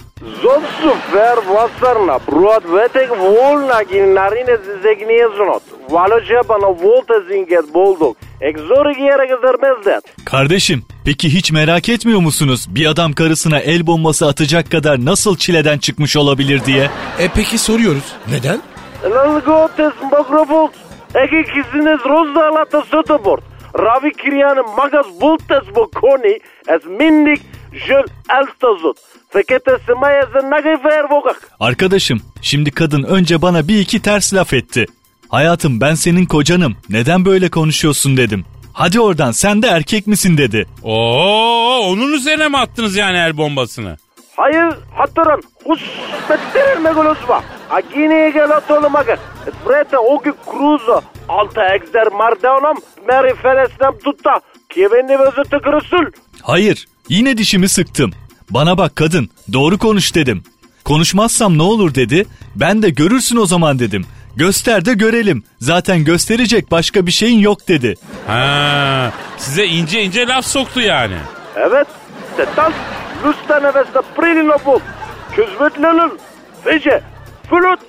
Zovsu 0.41 0.97
ver 1.13 1.37
vasarna, 1.37 2.19
bruat 2.31 2.63
vetek 2.65 3.11
volna 3.11 3.83
gin 3.83 4.15
narine 4.15 4.57
zizegniyezunot. 4.57 5.63
Valoja 5.89 6.41
bana 6.49 6.67
volta 6.67 7.13
zinget 7.29 7.73
bolduk. 7.73 8.17
Egzori 8.41 8.97
giyere 8.97 9.25
gezermezdet. 9.25 10.25
Kardeşim 10.25 10.83
peki 11.05 11.33
hiç 11.33 11.51
merak 11.51 11.89
etmiyor 11.89 12.19
musunuz 12.19 12.65
bir 12.69 12.85
adam 12.85 13.13
karısına 13.13 13.59
el 13.59 13.87
bombası 13.87 14.27
atacak 14.27 14.71
kadar 14.71 15.05
nasıl 15.05 15.37
çileden 15.37 15.77
çıkmış 15.77 16.17
olabilir 16.17 16.65
diye? 16.65 16.89
E 17.19 17.29
peki 17.35 17.57
soruyoruz. 17.57 18.13
Neden? 18.31 18.61
Lalgotes 19.03 19.93
mbogrovolt. 20.03 20.71
Eki 21.15 21.43
kizines 21.43 21.99
rozda 22.05 22.47
alata 22.49 22.81
sotobort. 22.81 23.43
Ravi 23.79 24.11
kiryanı 24.13 24.63
magas 24.77 25.05
bultes 25.21 25.75
bokoni 25.75 26.39
es 26.67 26.85
mindik 26.85 27.41
jöl 27.87 28.03
elstazut. 28.39 28.97
Fekete 29.29 29.77
semaya 29.87 30.25
zenagi 30.25 30.83
ver 30.85 31.03
vokak. 31.11 31.49
Arkadaşım 31.59 32.21
şimdi 32.41 32.71
kadın 32.71 33.03
önce 33.03 33.41
bana 33.41 33.67
bir 33.67 33.79
iki 33.79 34.01
ters 34.01 34.33
laf 34.33 34.53
etti. 34.53 34.85
Hayatım 35.29 35.81
ben 35.81 35.93
senin 35.95 36.25
kocanım 36.25 36.75
neden 36.89 37.25
böyle 37.25 37.49
konuşuyorsun 37.49 38.17
dedim. 38.17 38.45
Hadi 38.73 38.99
oradan 38.99 39.31
sen 39.31 39.61
de 39.61 39.67
erkek 39.67 40.07
misin 40.07 40.37
dedi. 40.37 40.65
Oo, 40.83 41.79
onun 41.89 42.13
üzerine 42.13 42.47
mi 42.47 42.57
attınız 42.57 42.95
yani 42.95 43.17
el 43.17 43.37
bombasını? 43.37 43.97
Hayır 44.39 44.73
hatırın. 44.95 45.41
Hus 45.65 45.81
bettirir 46.29 46.77
megolosva. 46.77 47.43
Agini 47.69 48.33
gelatolu 48.33 48.89
magas. 48.89 49.19
Es 49.47 49.53
brete 49.69 49.97
ogi 49.97 50.31
cruzo. 50.45 51.01
Alta 51.29 51.75
egzer 51.75 52.07
mardeonam. 52.07 52.77
Meri 53.07 53.35
feresnem 53.35 53.93
tutta. 54.03 54.39
Kievendi 54.69 55.19
vezete 55.19 55.57
kırısul. 55.59 56.05
Hayır 56.43 56.87
yine 57.09 57.37
dişimi 57.37 57.69
sıktım. 57.69 58.11
Bana 58.49 58.77
bak 58.77 58.95
kadın 58.95 59.29
doğru 59.53 59.77
konuş 59.77 60.15
dedim. 60.15 60.43
Konuşmazsam 60.85 61.57
ne 61.57 61.63
olur 61.63 61.95
dedi. 61.95 62.25
Ben 62.55 62.81
de 62.81 62.89
görürsün 62.89 63.37
o 63.37 63.45
zaman 63.45 63.79
dedim. 63.79 64.05
Göster 64.35 64.85
de 64.85 64.93
görelim. 64.93 65.43
Zaten 65.59 66.03
gösterecek 66.03 66.71
başka 66.71 67.05
bir 67.05 67.11
şeyin 67.11 67.39
yok 67.39 67.67
dedi. 67.67 67.95
Ha, 68.27 69.11
size 69.37 69.65
ince 69.65 70.01
ince 70.03 70.27
laf 70.27 70.45
soktu 70.45 70.81
yani. 70.81 71.15
Evet. 71.55 71.87
Setan. 72.37 72.73
Lusta 73.25 73.59
nefeste 73.59 73.99
prilino 74.17 74.55
bul. 74.65 74.79
Küzbetlenil. 75.35 76.09
Fece. 76.63 77.03
Flut. 77.49 77.79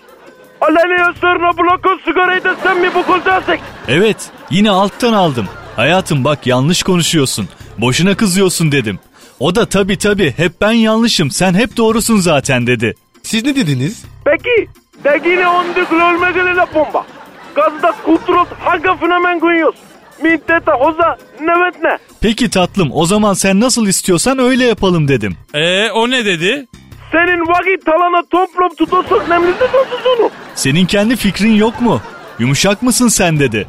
Aleni 0.61 1.15
sırna 1.21 1.59
blokun 1.59 2.01
sigarayı 2.05 2.45
da 2.45 2.55
sen 2.63 2.79
mi 2.81 2.89
bu 2.95 3.03
kultasek? 3.07 3.61
Evet 3.89 4.31
yine 4.51 4.71
alttan 4.71 5.13
aldım. 5.13 5.47
Hayatım 5.77 6.25
bak 6.25 6.47
yanlış 6.47 6.83
konuşuyorsun. 6.83 7.49
Boşuna 7.79 8.15
kızıyorsun 8.17 8.73
dedim. 8.73 8.99
O 9.41 9.55
da 9.55 9.67
tabi 9.69 9.99
tabi 9.99 10.35
hep 10.37 10.61
ben 10.61 10.73
yanlışım 10.73 11.31
sen 11.31 11.55
hep 11.55 11.77
doğrusun 11.77 12.17
zaten 12.17 12.67
dedi. 12.67 12.95
Siz 13.23 13.45
ne 13.45 13.57
dediniz? 13.57 14.05
Peki. 14.25 14.69
Degine 15.05 15.49
ondik 15.49 15.93
lölmegele 15.93 16.57
la 16.57 16.67
bomba. 16.75 17.07
Gazda 17.55 17.95
kutrot 18.05 18.49
haga 18.65 18.97
fenomen 18.97 19.41
günyos. 19.41 19.75
Minteta 20.23 20.73
hoza 20.73 21.17
nevet 21.41 21.83
ne? 21.83 21.99
Peki 22.21 22.51
tatlım 22.51 22.91
o 22.93 23.07
zaman 23.07 23.35
sen 23.35 23.61
nasıl 23.61 23.87
istiyorsan 23.87 24.39
öyle 24.39 24.65
yapalım 24.65 25.09
dedim. 25.09 25.37
E 25.55 25.91
o 25.91 26.11
ne 26.11 26.25
dedi? 26.25 26.67
Senin 27.13 27.49
vakit 27.49 27.87
talana 27.87 28.23
toplum 28.31 28.75
tutosak 28.75 29.29
nemlisi 29.29 29.59
tosuzunu. 29.59 30.31
Senin 30.55 30.87
kendi 30.87 31.17
fikrin 31.17 31.55
yok 31.55 31.81
mu? 31.81 32.01
Yumuşak 32.39 32.83
mısın 32.83 33.09
sen 33.09 33.41
dedi. 33.41 33.69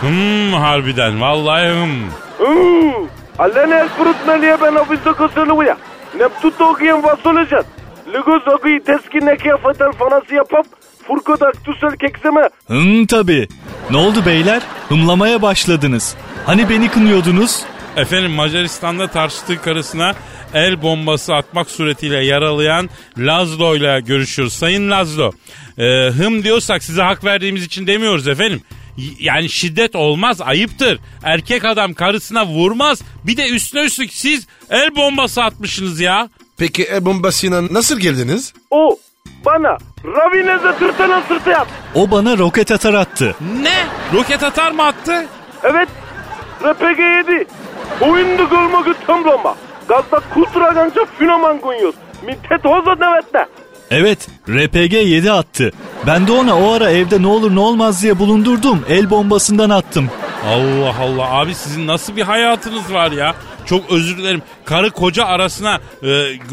Hmm 0.00 0.52
harbiden 0.52 1.20
vallahi 1.20 1.68
hmm. 1.68 2.10
Hmm. 2.38 3.08
Alene 3.38 3.74
el 3.74 3.88
frutmeliye 3.88 4.56
ben 4.62 4.74
ofiste 4.74 5.12
kısırlıya. 5.12 5.76
Nem 6.18 6.28
tutokiyen 6.42 7.02
vasolacağız. 7.02 7.66
Ligos 8.12 8.48
ogi 8.48 8.80
teskin 8.84 9.56
fatal 9.62 9.92
fanası 9.92 10.34
yapıp 10.34 10.66
Furkodak 11.06 11.64
tüsel 11.64 11.96
kekseme. 11.96 12.48
Hım 12.66 13.06
tabi. 13.06 13.48
Ne 13.90 13.96
oldu 13.96 14.22
beyler? 14.26 14.62
Hımlamaya 14.88 15.42
başladınız. 15.42 16.16
Hani 16.46 16.70
beni 16.70 16.90
kınıyordunuz? 16.90 17.62
Efendim 17.96 18.30
Macaristan'da 18.30 19.06
tartıştığı 19.08 19.62
karısına 19.62 20.14
el 20.54 20.82
bombası 20.82 21.34
atmak 21.34 21.70
suretiyle 21.70 22.24
yaralayan 22.24 22.90
Lazlo 23.18 23.76
ile 23.76 24.00
görüşüyoruz. 24.00 24.54
Sayın 24.54 24.90
Lazlo, 24.90 25.32
e, 25.78 26.10
hım 26.10 26.44
diyorsak 26.44 26.84
size 26.84 27.02
hak 27.02 27.24
verdiğimiz 27.24 27.64
için 27.64 27.86
demiyoruz 27.86 28.28
efendim. 28.28 28.62
Yani 29.20 29.48
şiddet 29.48 29.96
olmaz, 29.96 30.40
ayıptır. 30.40 30.98
Erkek 31.22 31.64
adam 31.64 31.94
karısına 31.94 32.46
vurmaz. 32.46 33.02
Bir 33.24 33.36
de 33.36 33.48
üstüne 33.48 33.84
üstlük 33.84 34.12
siz 34.12 34.46
el 34.70 34.96
bombası 34.96 35.42
atmışsınız 35.42 36.00
ya. 36.00 36.28
Peki 36.58 36.84
el 36.84 37.04
bombasına 37.04 37.74
nasıl 37.74 38.00
geldiniz? 38.00 38.52
O 38.70 38.98
bana 39.44 39.78
Ravinez'e 40.04 40.78
tırtanan 40.78 41.22
sırtı 41.28 41.50
yap. 41.50 41.68
O 41.94 42.10
bana 42.10 42.38
roket 42.38 42.70
atar 42.70 42.94
attı. 42.94 43.34
Ne? 43.62 43.86
Roket 44.18 44.42
atar 44.42 44.70
mı 44.72 44.82
attı? 44.82 45.26
Evet. 45.62 45.88
RPG 46.64 47.28
7. 47.28 47.46
Oyunda 48.00 48.42
golmagı 48.42 48.94
tamlama. 49.06 49.54
Gazda 49.88 50.20
kulturaganca 50.34 51.04
fenomen 51.18 51.60
günyos. 51.60 51.94
Mintet 52.26 52.64
hoza 52.64 52.94
nevet 52.94 53.34
ne? 53.34 53.46
Evet, 53.90 54.28
RPG 54.48 54.92
7 54.92 55.32
attı. 55.32 55.72
Ben 56.06 56.26
de 56.26 56.32
ona 56.32 56.58
o 56.58 56.72
ara 56.72 56.90
evde 56.90 57.22
ne 57.22 57.26
olur 57.26 57.54
ne 57.54 57.60
olmaz 57.60 58.02
diye 58.02 58.18
bulundurdum. 58.18 58.84
El 58.88 59.10
bombasından 59.10 59.70
attım. 59.70 60.10
Allah 60.46 60.94
Allah 61.00 61.30
abi 61.30 61.54
sizin 61.54 61.86
nasıl 61.86 62.16
bir 62.16 62.22
hayatınız 62.22 62.92
var 62.92 63.12
ya? 63.12 63.34
Çok 63.66 63.90
özür 63.90 64.18
dilerim. 64.18 64.42
Karı 64.64 64.90
koca 64.90 65.24
arasına 65.26 65.74
e, 66.02 66.08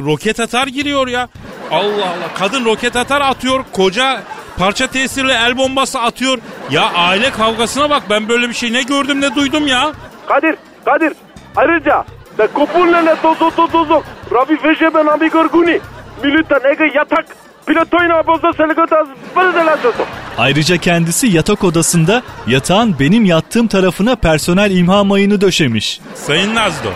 roket 0.05 0.39
atar 0.39 0.67
giriyor 0.67 1.07
ya. 1.07 1.29
Allah 1.71 2.05
Allah. 2.05 2.33
Kadın 2.39 2.65
roket 2.65 2.95
atar 2.95 3.21
atıyor. 3.21 3.65
Koca 3.71 4.23
parça 4.57 4.87
tesirli 4.87 5.31
el 5.31 5.57
bombası 5.57 5.99
atıyor. 5.99 6.37
Ya 6.69 6.91
aile 6.95 7.31
kavgasına 7.31 7.89
bak 7.89 8.03
ben 8.09 8.29
böyle 8.29 8.49
bir 8.49 8.53
şey 8.53 8.73
ne 8.73 8.81
gördüm 8.83 9.21
ne 9.21 9.35
duydum 9.35 9.67
ya. 9.67 9.91
Kadir, 10.27 10.55
Kadir. 10.85 11.13
Ayrıca 11.55 12.05
Da 12.37 12.47
kupullele 12.47 13.15
tozo 13.21 13.67
tozo. 13.67 14.03
Ravi 14.31 14.57
feşe 14.57 14.93
ben 14.93 15.05
amigor 15.05 15.45
guni. 15.45 15.79
Militan 16.23 16.71
ege 16.71 16.91
yatak. 16.95 17.25
Pilotoyna 17.67 18.27
bozo 18.27 18.53
selgotaz. 18.53 19.07
Böyle 19.35 19.57
la 19.65 19.75
tozo. 19.81 20.05
Ayrıca 20.37 20.77
kendisi 20.77 21.27
yatak 21.27 21.63
odasında 21.63 22.21
yatağın 22.47 22.95
benim 22.99 23.25
yattığım 23.25 23.67
tarafına 23.67 24.15
personel 24.15 24.71
imha 24.71 25.03
mayını 25.03 25.41
döşemiş. 25.41 25.99
Sayın 26.15 26.55
Nazdo. 26.55 26.89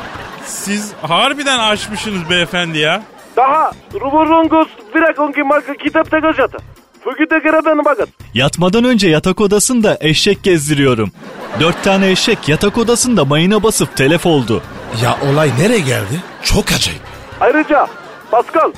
Siz 0.46 0.94
harbiden 1.02 1.60
aşmışsınız 1.60 2.30
beyefendi 2.30 2.78
ya. 2.78 3.02
Daha 3.38 3.72
ruborongos 3.94 4.68
virakonki 4.96 5.44
marka 5.44 5.74
kitap 5.74 6.12
tegajata. 6.12 6.58
Fugite 7.04 7.42
keraben 7.44 7.86
bagat. 7.86 8.10
Yatmadan 8.34 8.84
önce 8.84 9.10
yatak 9.10 9.42
odasında 9.42 9.98
eşek 10.02 10.44
gezdiriyorum. 10.44 11.12
Dört 11.60 11.84
tane 11.84 12.12
eşek 12.12 12.50
yatak 12.50 12.78
odasında 12.78 13.26
mayına 13.26 13.64
basıp 13.64 13.98
telef 13.98 14.26
oldu. 14.26 14.62
Ya 15.04 15.18
olay 15.32 15.52
nereye 15.60 15.80
geldi? 15.80 16.24
Çok 16.44 16.66
acayip. 16.72 17.02
Ayrıca 17.40 17.88
Pascal. 18.32 18.72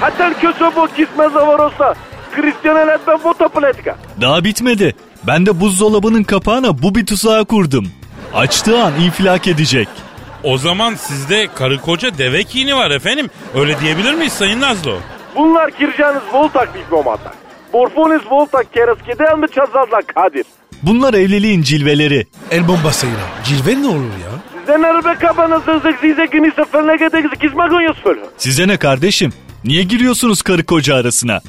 Hatta 0.00 0.34
kösobo 0.40 0.86
kisme 0.86 1.28
zavarosa. 1.28 1.94
Cristiano 2.36 2.78
Ledben 2.78 3.18
fotoplatika. 3.18 3.96
Daha 4.20 4.44
bitmedi. 4.44 4.94
Ben 5.26 5.46
de 5.46 5.60
buzdolabının 5.60 6.22
kapağına 6.22 6.82
bu 6.82 6.94
bir 6.94 7.06
tuzağı 7.06 7.44
kurdum. 7.44 7.88
Açtığı 8.34 8.82
an 8.82 8.92
infilak 9.00 9.48
edecek. 9.48 9.88
O 10.44 10.58
zaman 10.58 10.94
sizde 10.94 11.48
karı 11.54 11.80
koca 11.80 12.18
deve 12.18 12.44
kini 12.44 12.76
var 12.76 12.90
efendim. 12.90 13.30
Öyle 13.54 13.80
diyebilir 13.80 14.14
miyiz 14.14 14.32
Sayın 14.32 14.60
Nazlo? 14.60 14.96
Bunlar 15.36 15.70
kircanız 15.70 16.22
voltak 16.32 16.74
diplomatlar. 16.74 17.32
Borfonis 17.72 18.22
voltak 18.30 18.74
kereskede 18.74 19.34
mi 19.34 19.46
çazazla 19.54 20.00
Kadir? 20.14 20.44
Bunlar 20.82 21.14
evliliğin 21.14 21.62
cilveleri. 21.62 22.26
El 22.50 22.68
bombasıyla. 22.68 23.16
Cilve 23.44 23.82
ne 23.82 23.86
olur 23.86 23.96
ya? 24.24 24.30
Sizden 24.58 24.82
araba 24.82 25.18
kabanızı 25.18 25.80
zize 26.00 26.26
günü 26.26 26.52
seferine 26.56 26.96
gedek 26.96 27.32
fölü. 28.04 28.20
Size 28.36 28.68
ne 28.68 28.76
kardeşim? 28.76 29.32
Niye 29.64 29.82
giriyorsunuz 29.82 30.42
karı 30.42 30.64
koca 30.64 30.94
arasına? 30.94 31.40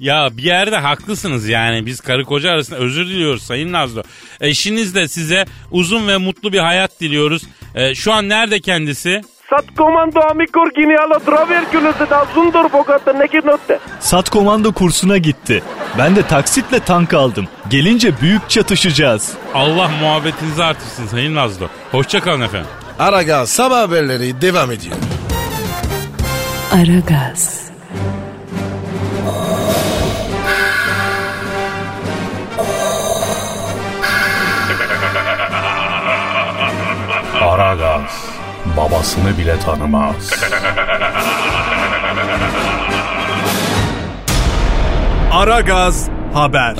Ya 0.00 0.28
bir 0.36 0.42
yerde 0.42 0.76
haklısınız 0.76 1.48
yani 1.48 1.86
biz 1.86 2.00
karı 2.00 2.24
koca 2.24 2.50
arasında 2.50 2.78
özür 2.78 3.06
diliyoruz 3.06 3.42
Sayın 3.42 3.72
Nazlo. 3.72 4.02
Eşiniz 4.40 4.94
de 4.94 5.08
size 5.08 5.44
uzun 5.70 6.08
ve 6.08 6.16
mutlu 6.16 6.52
bir 6.52 6.58
hayat 6.58 7.00
diliyoruz. 7.00 7.42
E, 7.74 7.94
şu 7.94 8.12
an 8.12 8.28
nerede 8.28 8.60
kendisi? 8.60 9.20
Sat 9.50 9.64
komando 9.76 10.20
amikor 10.30 10.70
ginialo 10.70 11.18
traver 11.18 11.70
külüzü 11.70 12.10
da 12.10 12.26
zundur 12.34 12.72
bogatta 12.72 13.12
neki 13.12 13.36
notte. 13.36 13.78
Sat 14.00 14.30
komando 14.30 14.72
kursuna 14.72 15.18
gitti. 15.18 15.62
Ben 15.98 16.16
de 16.16 16.22
taksitle 16.22 16.80
tank 16.80 17.14
aldım. 17.14 17.48
Gelince 17.70 18.20
büyük 18.20 18.50
çatışacağız. 18.50 19.32
Allah 19.54 19.88
muhabbetinizi 20.00 20.64
artırsın 20.64 21.06
Sayın 21.06 21.34
Nazlo. 21.34 21.66
Hoşçakalın 21.90 22.40
efendim. 22.40 22.68
Aragaz 22.98 23.50
sabah 23.50 23.80
haberleri 23.80 24.40
devam 24.40 24.72
ediyor. 24.72 24.96
Aragaz, 26.72 27.70
Aragaz 37.58 38.24
babasını 38.76 39.38
bile 39.38 39.58
tanımaz. 39.58 40.32
Aragaz 45.32 46.08
haber. 46.34 46.76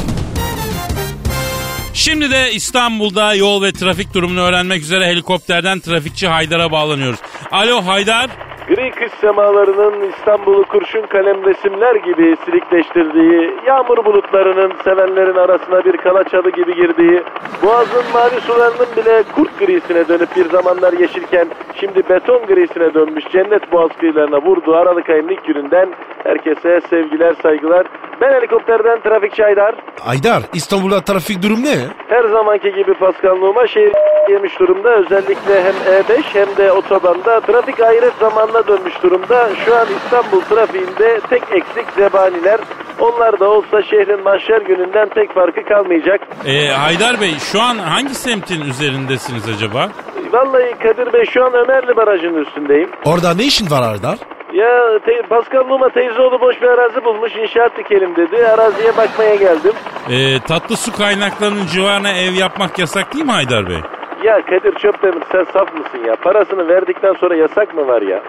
Şimdi 1.94 2.30
de 2.30 2.52
İstanbul'da 2.52 3.35
yol 3.35 3.62
ve 3.62 3.73
trafik 3.73 4.14
durumunu 4.14 4.40
öğrenmek 4.40 4.82
üzere 4.82 5.06
helikopterden 5.06 5.80
trafikçi 5.80 6.28
Haydar'a 6.28 6.73
bağlanıyoruz. 6.73 7.20
Alo 7.50 7.87
Haydar. 7.87 8.30
Gri 8.68 8.90
kış 8.90 9.12
semalarının 9.20 10.10
İstanbul'u 10.10 10.64
kurşun 10.64 11.02
kalem 11.02 11.44
resimler 11.44 11.94
gibi 11.94 12.37
silikleştirdiği, 12.44 13.50
yağmur 13.66 14.04
bulutlarının 14.04 14.72
sevenlerin 14.85 15.37
arasına 15.37 15.85
bir 15.85 15.96
kalaçalı 15.96 16.50
gibi 16.50 16.74
girdiği, 16.74 17.22
boğazın 17.62 18.04
mavi 18.14 18.40
sularının 18.40 18.87
bile 18.96 19.22
kurt 19.35 19.59
grisine 19.59 20.09
dönüp 20.09 20.37
bir 20.37 20.50
zamanlar 20.50 20.92
yeşilken 20.92 21.48
şimdi 21.74 22.09
beton 22.09 22.46
grisine 22.46 22.94
dönmüş 22.94 23.24
cennet 23.33 23.72
boğaz 23.72 23.90
kıyılarına 24.00 24.42
vurduğu 24.42 24.76
Aralık 24.76 25.11
ayının 25.11 25.28
ilk 25.28 25.44
gününden 25.44 25.88
herkese 26.24 26.81
sevgiler 26.90 27.35
saygılar. 27.42 27.87
Ben 28.20 28.33
helikopterden 28.33 29.00
trafikçi 29.00 29.44
Aydar. 29.44 29.74
Aydar 30.07 30.42
İstanbul'da 30.54 31.00
trafik 31.00 31.42
durum 31.42 31.64
ne? 31.64 31.76
Her 32.09 32.24
zamanki 32.24 32.72
gibi 32.72 32.94
Pascal 32.94 33.37
Numa 33.37 33.66
şehir 33.66 33.92
yemiş 34.31 34.61
durumda. 34.61 34.88
Özellikle 34.88 35.64
hem 35.64 35.74
E5 35.74 36.22
hem 36.33 36.57
de 36.57 36.72
otobanda 36.72 37.40
trafik 37.40 37.83
hayret 37.83 38.12
zamanına 38.59 38.68
dönmüş 38.68 39.03
durumda. 39.03 39.49
Şu 39.64 39.77
an 39.77 39.87
İstanbul 39.97 40.40
trafiğinde 40.40 41.21
tek 41.31 41.42
eksik 41.53 41.87
zebaniler. 41.97 42.61
Onlar 43.01 43.40
da 43.40 43.51
olsa 43.51 43.83
şehrin 43.83 44.23
mahşer 44.25 44.61
gününden 44.62 45.09
tek 45.09 45.35
farkı 45.35 45.64
kalmayacak. 45.64 46.21
E, 46.47 46.68
Haydar 46.68 47.21
Bey 47.21 47.35
şu 47.53 47.62
an 47.62 47.79
hangi 47.79 48.14
semtin 48.14 48.61
üzerindesiniz 48.61 49.49
acaba? 49.49 49.88
Vallahi 50.33 50.75
Kadir 50.83 51.12
Bey 51.12 51.25
şu 51.25 51.44
an 51.44 51.55
Ömerli 51.55 51.97
Barajı'nın 51.97 52.44
üstündeyim. 52.44 52.90
Orada 53.05 53.35
ne 53.35 53.44
işin 53.44 53.71
var 53.71 53.92
Aydar? 53.92 54.18
Ya 54.53 54.99
te- 55.07 55.23
Pascal 55.29 55.64
Numa 55.64 55.88
teyzeoğlu 55.88 56.40
boş 56.40 56.62
bir 56.62 56.66
arazi 56.68 57.05
bulmuş 57.05 57.33
inşaat 57.37 57.77
dikelim 57.79 58.16
dedi. 58.16 58.47
Araziye 58.49 58.97
bakmaya 58.97 59.35
geldim. 59.35 59.73
E, 60.11 60.40
tatlı 60.40 60.77
su 60.77 60.92
kaynaklarının 60.92 61.66
civarına 61.66 62.11
ev 62.12 62.33
yapmak 62.33 62.79
yasak 62.79 63.14
değil 63.14 63.25
mi 63.25 63.33
Haydar 63.33 63.68
Bey? 63.68 63.79
Ya 64.24 64.42
Kadir 64.46 64.74
Çöptemir 64.74 65.22
sen 65.33 65.44
saf 65.52 65.74
mısın 65.74 66.04
ya? 66.07 66.16
Parasını 66.16 66.68
verdikten 66.68 67.12
sonra 67.14 67.35
yasak 67.37 67.74
mı 67.74 67.87
var 67.87 68.02
ya? 68.02 68.22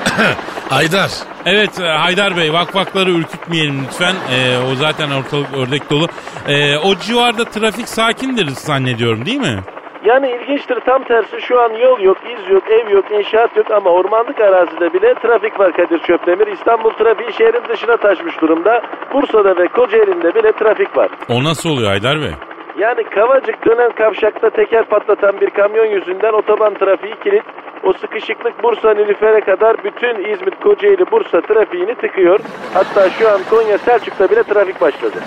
Aydar. 0.70 1.10
Evet 1.46 1.80
e, 1.80 1.84
Haydar 1.88 2.36
Bey 2.36 2.52
vakvakları 2.52 3.10
ürkütmeyelim 3.10 3.80
lütfen. 3.84 4.14
E, 4.14 4.58
o 4.72 4.74
zaten 4.74 5.10
ortalık 5.10 5.48
ördek 5.56 5.90
dolu. 5.90 6.06
E, 6.48 6.78
o 6.78 6.94
civarda 6.94 7.44
trafik 7.44 7.88
sakindir 7.88 8.46
zannediyorum 8.48 9.26
değil 9.26 9.40
mi? 9.40 9.58
Yani 10.04 10.30
ilginçtir 10.30 10.80
tam 10.86 11.04
tersi 11.04 11.40
şu 11.40 11.60
an 11.60 11.70
yol 11.72 12.00
yok, 12.00 12.16
iz 12.32 12.50
yok, 12.50 12.62
ev 12.70 12.90
yok, 12.90 13.04
inşaat 13.10 13.56
yok 13.56 13.70
ama 13.70 13.90
ormanlık 13.90 14.40
arazide 14.40 14.92
bile 14.92 15.14
trafik 15.14 15.60
var 15.60 15.72
Kadir 15.72 15.98
Çöptemir. 15.98 16.46
İstanbul 16.46 16.90
trafiği 16.90 17.32
şehrin 17.32 17.68
dışına 17.68 17.96
taşmış 17.96 18.40
durumda. 18.40 18.82
Bursa'da 19.12 19.56
ve 19.56 19.68
Kocaeli'nde 19.68 20.34
bile 20.34 20.52
trafik 20.52 20.96
var. 20.96 21.08
O 21.28 21.44
nasıl 21.44 21.70
oluyor 21.70 21.88
Haydar 21.88 22.20
Bey? 22.20 22.32
Yani 22.78 23.04
Kavacık 23.04 23.66
dönen 23.66 23.90
kavşakta 23.92 24.50
teker 24.50 24.84
patlatan 24.84 25.40
bir 25.40 25.50
kamyon 25.50 25.86
yüzünden 25.86 26.32
otoban 26.32 26.74
trafiği 26.74 27.14
kilit. 27.24 27.42
O 27.84 27.92
sıkışıklık 27.92 28.62
Bursa 28.62 28.94
Nilüfer'e 28.94 29.40
kadar 29.40 29.84
bütün 29.84 30.32
İzmit, 30.32 30.60
Kocaeli, 30.62 31.10
Bursa 31.10 31.40
trafiğini 31.40 31.94
tıkıyor. 31.94 32.40
Hatta 32.74 33.10
şu 33.10 33.30
an 33.30 33.40
Konya 33.50 33.78
Selçuk'ta 33.78 34.30
bile 34.30 34.42
trafik 34.42 34.80
başladı. 34.80 35.18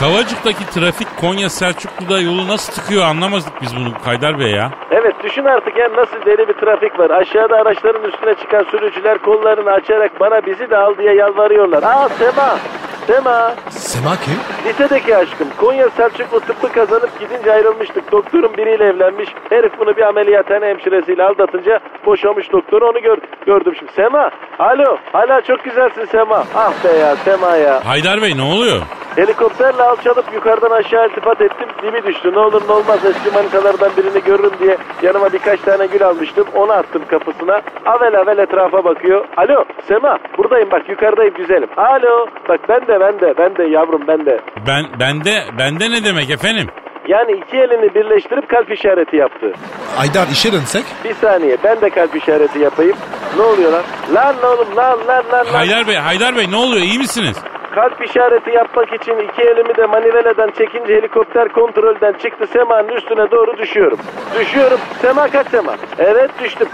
Kavacık'taki 0.00 0.70
trafik 0.70 1.08
Konya 1.20 1.48
Selçuklu'da 1.50 2.20
yolu 2.20 2.48
nasıl 2.48 2.72
tıkıyor 2.72 3.04
anlamadık 3.04 3.52
biz 3.62 3.76
bunu 3.76 3.88
Haydar 4.04 4.38
Bey 4.38 4.50
ya. 4.50 4.70
Evet 4.90 5.14
düşün 5.22 5.44
artık 5.44 5.76
yani 5.78 5.96
nasıl 5.96 6.16
deli 6.26 6.48
bir 6.48 6.54
trafik 6.54 6.98
var. 6.98 7.10
Aşağıda 7.10 7.56
araçların 7.56 8.02
üstüne 8.04 8.34
çıkan 8.34 8.64
sürücüler 8.70 9.18
kollarını 9.18 9.70
açarak 9.70 10.20
bana 10.20 10.46
bizi 10.46 10.70
de 10.70 10.76
al 10.76 10.98
diye 10.98 11.14
yalvarıyorlar. 11.14 11.82
Aa 11.82 12.08
Sema! 12.08 12.58
Sema! 13.06 13.54
Sema 13.70 14.16
kim? 14.16 14.34
Lisedeki 14.66 15.16
aşkım. 15.16 15.48
Konya 15.60 15.90
Selçuklu 15.90 16.40
tıbbı 16.40 16.72
kazanıp 16.92 17.20
gidince 17.20 17.52
ayrılmıştık. 17.52 18.12
Doktorun 18.12 18.56
biriyle 18.56 18.84
evlenmiş. 18.84 19.28
Herif 19.50 19.72
bunu 19.78 19.96
bir 19.96 20.02
ameliyathane 20.02 20.66
hemşiresiyle 20.66 21.24
aldatınca 21.24 21.80
boşamış 22.06 22.52
doktor. 22.52 22.82
Onu 22.82 23.00
gör, 23.00 23.18
gördüm 23.46 23.74
şimdi. 23.78 23.92
Sema! 23.92 24.30
Alo! 24.58 24.96
Hala 25.12 25.40
çok 25.40 25.64
güzelsin 25.64 26.04
Sema. 26.04 26.44
Ah 26.54 26.72
be 26.84 26.98
ya 26.98 27.16
Sema 27.16 27.56
ya. 27.56 27.86
Haydar 27.86 28.22
Bey 28.22 28.36
ne 28.36 28.42
oluyor? 28.42 28.80
Helikopterle 29.16 29.82
alçalıp 29.82 30.24
yukarıdan 30.34 30.70
aşağı 30.70 31.06
iltifat 31.06 31.40
ettim. 31.40 31.68
Dibi 31.82 32.06
düştü. 32.06 32.32
Ne 32.32 32.38
olur 32.38 32.62
ne 32.68 32.72
olmaz 32.72 33.04
eski 33.04 33.30
manitalardan 33.34 33.90
birini 33.96 34.24
görürüm 34.24 34.58
diye 34.60 34.76
yanıma 35.02 35.32
birkaç 35.32 35.60
tane 35.60 35.86
gül 35.86 36.06
almıştım. 36.06 36.46
Onu 36.54 36.72
attım 36.72 37.02
kapısına. 37.08 37.60
Avel 37.86 38.18
avel 38.20 38.38
etrafa 38.38 38.84
bakıyor. 38.84 39.24
Alo 39.36 39.64
Sema 39.88 40.18
buradayım 40.38 40.70
bak 40.70 40.88
yukarıdayım 40.88 41.34
güzelim. 41.34 41.68
Alo 41.76 42.26
bak 42.48 42.60
ben 42.68 42.80
de 42.80 43.00
ben 43.00 43.20
de 43.20 43.34
ben 43.38 43.56
de 43.56 43.64
yavrum 43.64 44.02
ben 44.08 44.26
de. 44.26 44.40
Ben 44.66 44.84
bende 45.00 45.44
bende 45.58 45.90
ne 45.90 46.04
demek 46.04 46.30
efendim? 46.30 46.66
Yani 47.08 47.32
iki 47.32 47.56
elini 47.56 47.94
birleştirip 47.94 48.48
kalp 48.48 48.70
işareti 48.72 49.16
yaptı. 49.16 49.52
Aydar 49.98 50.26
işe 50.32 50.52
dönsek? 50.52 50.84
Bir 51.04 51.14
saniye 51.14 51.56
ben 51.64 51.80
de 51.80 51.90
kalp 51.90 52.16
işareti 52.16 52.58
yapayım. 52.58 52.96
Ne 53.36 53.42
oluyor 53.42 53.72
lan? 53.72 53.82
Lan 54.14 54.36
oğlum 54.44 54.76
lan 54.76 54.98
lan 55.08 55.24
lan. 55.32 55.46
lan. 55.46 55.52
Haydar 55.52 55.88
Bey 55.88 55.96
Haydar 55.96 56.36
Bey 56.36 56.50
ne 56.50 56.56
oluyor 56.56 56.82
iyi 56.82 56.98
misiniz? 56.98 57.36
Kalp 57.74 58.04
işareti 58.10 58.50
yapmak 58.50 58.92
için 58.92 59.12
iki 59.18 59.42
elimi 59.42 59.76
de 59.76 59.86
maniveleden 59.86 60.50
çekince 60.58 60.94
helikopter 60.96 61.48
kontrolden 61.48 62.12
çıktı. 62.12 62.46
Sema'nın 62.52 62.88
üstüne 62.88 63.30
doğru 63.30 63.58
düşüyorum. 63.58 63.98
Düşüyorum. 64.38 64.78
Sema 65.02 65.28
kaç 65.28 65.48
Sema? 65.50 65.76
Evet 65.98 66.30
düştüm. 66.42 66.68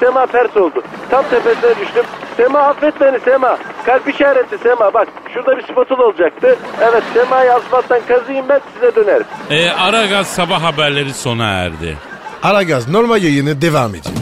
Sema 0.00 0.26
pert 0.26 0.56
oldu. 0.56 0.82
Tam 1.10 1.24
tepesine 1.30 1.70
düştüm. 1.80 2.04
Sema 2.36 2.58
affet 2.58 3.00
beni 3.00 3.20
Sema. 3.20 3.58
Kalp 3.86 4.08
işareti 4.08 4.58
Sema 4.58 4.94
bak. 4.94 5.08
Şurada 5.34 5.56
bir 5.56 5.62
spatula 5.62 6.04
olacaktı. 6.06 6.56
Evet 6.82 7.02
Sema'yı 7.14 7.52
asfalttan 7.54 8.00
kazıyım 8.08 8.48
ben 8.48 8.60
size 8.74 8.94
dönerim. 8.94 9.26
E, 9.50 9.70
Aragaz 9.70 10.26
sabah 10.26 10.62
haberleri 10.62 11.14
sona 11.14 11.50
erdi. 11.50 11.96
Aragaz 12.42 12.88
normal 12.88 13.22
yayını 13.22 13.62
devam 13.62 13.90
ediyor. 13.90 14.14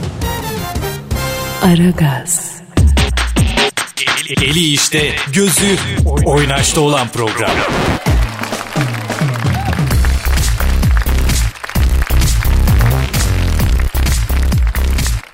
Aragaz, 1.65 2.62
Eli 4.41 4.73
işte, 4.73 5.17
gözü 5.33 5.77
oynaşta 6.25 6.81
olan 6.81 7.09
program. 7.09 7.51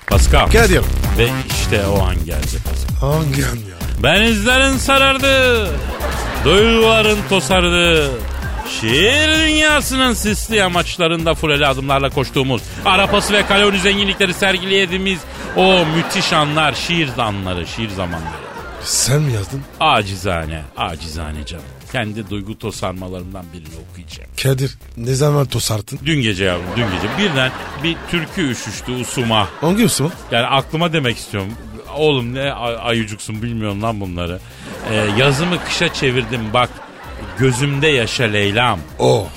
Pascal. 0.07 0.47
Kadir. 0.47 0.81
Ve 1.17 1.29
işte 1.61 1.87
o 1.87 2.01
an 2.01 2.15
geldi 2.25 2.57
Pascal. 2.65 3.09
Hangi 3.09 3.45
an 3.45 3.55
ya? 3.55 4.03
Benizlerin 4.03 4.77
sarardı. 4.77 5.67
Duyguların 6.45 7.19
tosardı. 7.29 8.11
Şiir 8.81 9.29
dünyasının 9.29 10.13
sisli 10.13 10.55
yamaçlarında 10.55 11.35
fuleli 11.35 11.67
adımlarla 11.67 12.09
koştuğumuz, 12.09 12.61
arapası 12.85 13.33
ve 13.33 13.45
kalori 13.45 13.79
zenginlikleri 13.79 14.33
sergilediğimiz 14.33 15.19
o 15.55 15.85
müthiş 15.95 16.33
anlar, 16.33 16.73
şiir 16.73 17.09
anları, 17.17 17.67
şiir 17.67 17.89
zamanları. 17.89 18.48
Sen 18.89 19.21
mi 19.21 19.33
yazdın? 19.33 19.61
Acizane, 19.79 20.61
acizane 20.77 21.45
canım. 21.45 21.63
Kendi 21.91 22.29
duygu 22.29 22.59
tosarmalarımdan 22.59 23.45
birini 23.53 23.75
okuyacağım. 23.89 24.29
Kadir 24.43 24.77
ne 24.97 25.13
zaman 25.13 25.45
tosarttın? 25.45 25.99
Dün 26.05 26.21
gece 26.21 26.43
yavrum, 26.45 26.65
dün 26.77 26.85
gece 26.85 27.17
birden 27.17 27.51
bir 27.83 27.97
türkü 28.11 28.49
üşüştü 28.51 28.91
usuma. 28.91 29.49
Hangi 29.61 29.85
Osman? 29.85 30.11
Yani 30.31 30.45
aklıma 30.45 30.93
demek 30.93 31.17
istiyorum. 31.17 31.49
Oğlum 31.95 32.33
ne 32.33 32.51
ay- 32.53 32.77
ayucuksun 32.81 33.41
bilmiyorum 33.41 33.81
lan 33.83 33.99
bunları. 34.01 34.39
Ee, 34.91 34.95
yazımı 35.17 35.63
kışa 35.63 35.93
çevirdim 35.93 36.53
bak. 36.53 36.69
Gözümde 37.39 37.87
yaşa 37.87 38.23
Leyla'm. 38.23 38.79
Oh. 38.99 39.27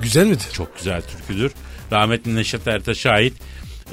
Güzel 0.00 0.26
midir? 0.26 0.46
Çok 0.52 0.76
güzel 0.76 1.02
türküdür. 1.02 1.52
Rahmetli 1.92 2.34
Neşet 2.36 2.66
Ertaş'a 2.68 3.10
ait 3.10 3.34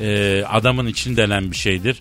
e, 0.01 0.43
adamın 0.49 0.87
için 0.87 1.17
denen 1.17 1.51
bir 1.51 1.55
şeydir. 1.55 1.99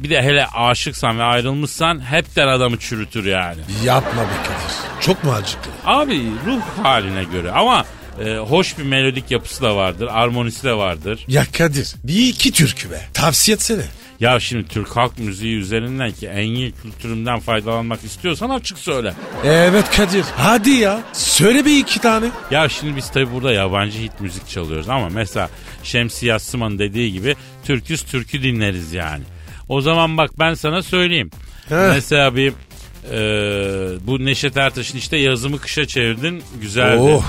Bir 0.00 0.10
de 0.10 0.22
hele 0.22 0.46
aşıksan 0.46 1.18
ve 1.18 1.22
ayrılmışsan 1.22 2.00
hepten 2.10 2.48
adamı 2.48 2.78
çürütür 2.78 3.24
yani. 3.26 3.60
Yapma 3.84 4.22
be 4.22 4.36
Kadir. 4.42 4.76
Çok 5.00 5.24
mu 5.24 5.32
acıklı? 5.32 5.70
Abi 5.84 6.22
ruh 6.46 6.84
haline 6.84 7.24
göre 7.24 7.50
ama 7.50 7.84
e, 8.24 8.36
hoş 8.36 8.78
bir 8.78 8.82
melodik 8.82 9.30
yapısı 9.30 9.62
da 9.62 9.76
vardır. 9.76 10.08
Armonisi 10.12 10.64
de 10.64 10.74
vardır. 10.74 11.24
Ya 11.28 11.44
Kadir 11.58 11.94
bir 12.04 12.28
iki 12.28 12.52
türkü 12.52 12.90
be. 12.90 13.00
Tavsiye 13.14 13.54
etsene. 13.54 13.82
Ya 14.20 14.40
şimdi 14.40 14.68
Türk 14.68 14.96
halk 14.96 15.18
müziği 15.18 15.56
üzerinden 15.56 16.12
ki 16.12 16.26
en 16.26 16.46
iyi 16.46 16.72
kültürümden 16.72 17.40
faydalanmak 17.40 18.04
istiyorsan 18.04 18.50
açık 18.50 18.78
söyle. 18.78 19.14
Evet 19.44 19.90
Kadir. 19.96 20.24
Hadi 20.36 20.70
ya. 20.70 21.00
Söyle 21.12 21.64
bir 21.64 21.78
iki 21.78 22.00
tane. 22.00 22.26
Ya 22.50 22.68
şimdi 22.68 22.96
biz 22.96 23.10
tabi 23.10 23.32
burada 23.32 23.52
yabancı 23.52 23.98
hit 23.98 24.20
müzik 24.20 24.48
çalıyoruz 24.48 24.88
ama 24.88 25.08
mesela 25.08 25.48
Şemsi 25.82 26.26
Yassıman 26.26 26.78
dediği 26.78 27.12
gibi 27.12 27.36
Türküz 27.64 28.02
türkü 28.02 28.42
dinleriz 28.42 28.92
yani. 28.92 29.22
O 29.68 29.80
zaman 29.80 30.16
bak 30.16 30.30
ben 30.38 30.54
sana 30.54 30.82
söyleyeyim. 30.82 31.30
Heh. 31.68 31.92
Mesela 31.94 32.36
bir 32.36 32.52
e, 33.12 33.18
bu 34.06 34.24
Neşet 34.24 34.56
Ertaş'ın 34.56 34.98
işte 34.98 35.16
yazımı 35.16 35.58
kışa 35.58 35.86
çevirdin 35.86 36.42
güzeldi. 36.60 37.00
Oh. 37.00 37.24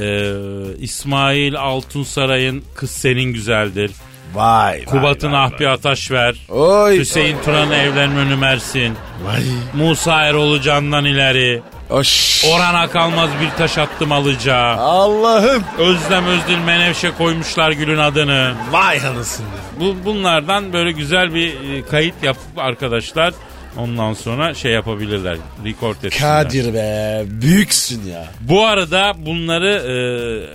E, 0.00 0.32
İsmail 0.78 1.56
Altunsaray'ın 1.56 2.64
Kız 2.74 2.90
Senin 2.90 3.32
Güzeldir. 3.32 3.90
Vay. 4.34 4.84
Kubat'ın 4.84 5.32
Ahbi 5.32 5.68
Ataş 5.68 6.10
ver. 6.10 6.36
Oy. 6.48 6.98
Hüseyin 6.98 7.36
Turan'ın 7.44 7.70
Evlenme 7.70 8.20
Önü 8.20 8.36
Mersin. 8.36 8.94
Vay. 9.24 9.42
Musa 9.74 10.24
Eroğlu 10.24 10.60
Candan 10.60 11.04
ileri. 11.04 11.62
Oş. 11.90 12.44
Orhan 12.44 12.88
Kalmaz 12.90 13.30
bir 13.40 13.58
taş 13.58 13.78
attım 13.78 14.12
alacağı. 14.12 14.76
Allah'ım. 14.76 15.64
Özlem 15.78 16.26
Özdil 16.26 16.58
Menevşe 16.58 17.10
koymuşlar 17.10 17.70
gülün 17.70 17.98
adını. 17.98 18.54
Vay 18.70 19.06
anasını. 19.06 19.46
Bu 19.80 19.96
bunlardan 20.04 20.72
böyle 20.72 20.92
güzel 20.92 21.34
bir 21.34 21.48
e, 21.48 21.82
kayıt 21.82 22.22
yapıp 22.22 22.58
arkadaşlar 22.58 23.34
ondan 23.76 24.12
sonra 24.12 24.54
şey 24.54 24.72
yapabilirler. 24.72 25.36
Record 25.64 26.02
etsinler. 26.02 26.42
Kadir 26.44 26.74
be. 26.74 27.22
Büyüksün 27.26 28.06
ya. 28.06 28.24
Bu 28.40 28.66
arada 28.66 29.12
bunları 29.16 29.70
e, 29.70 29.94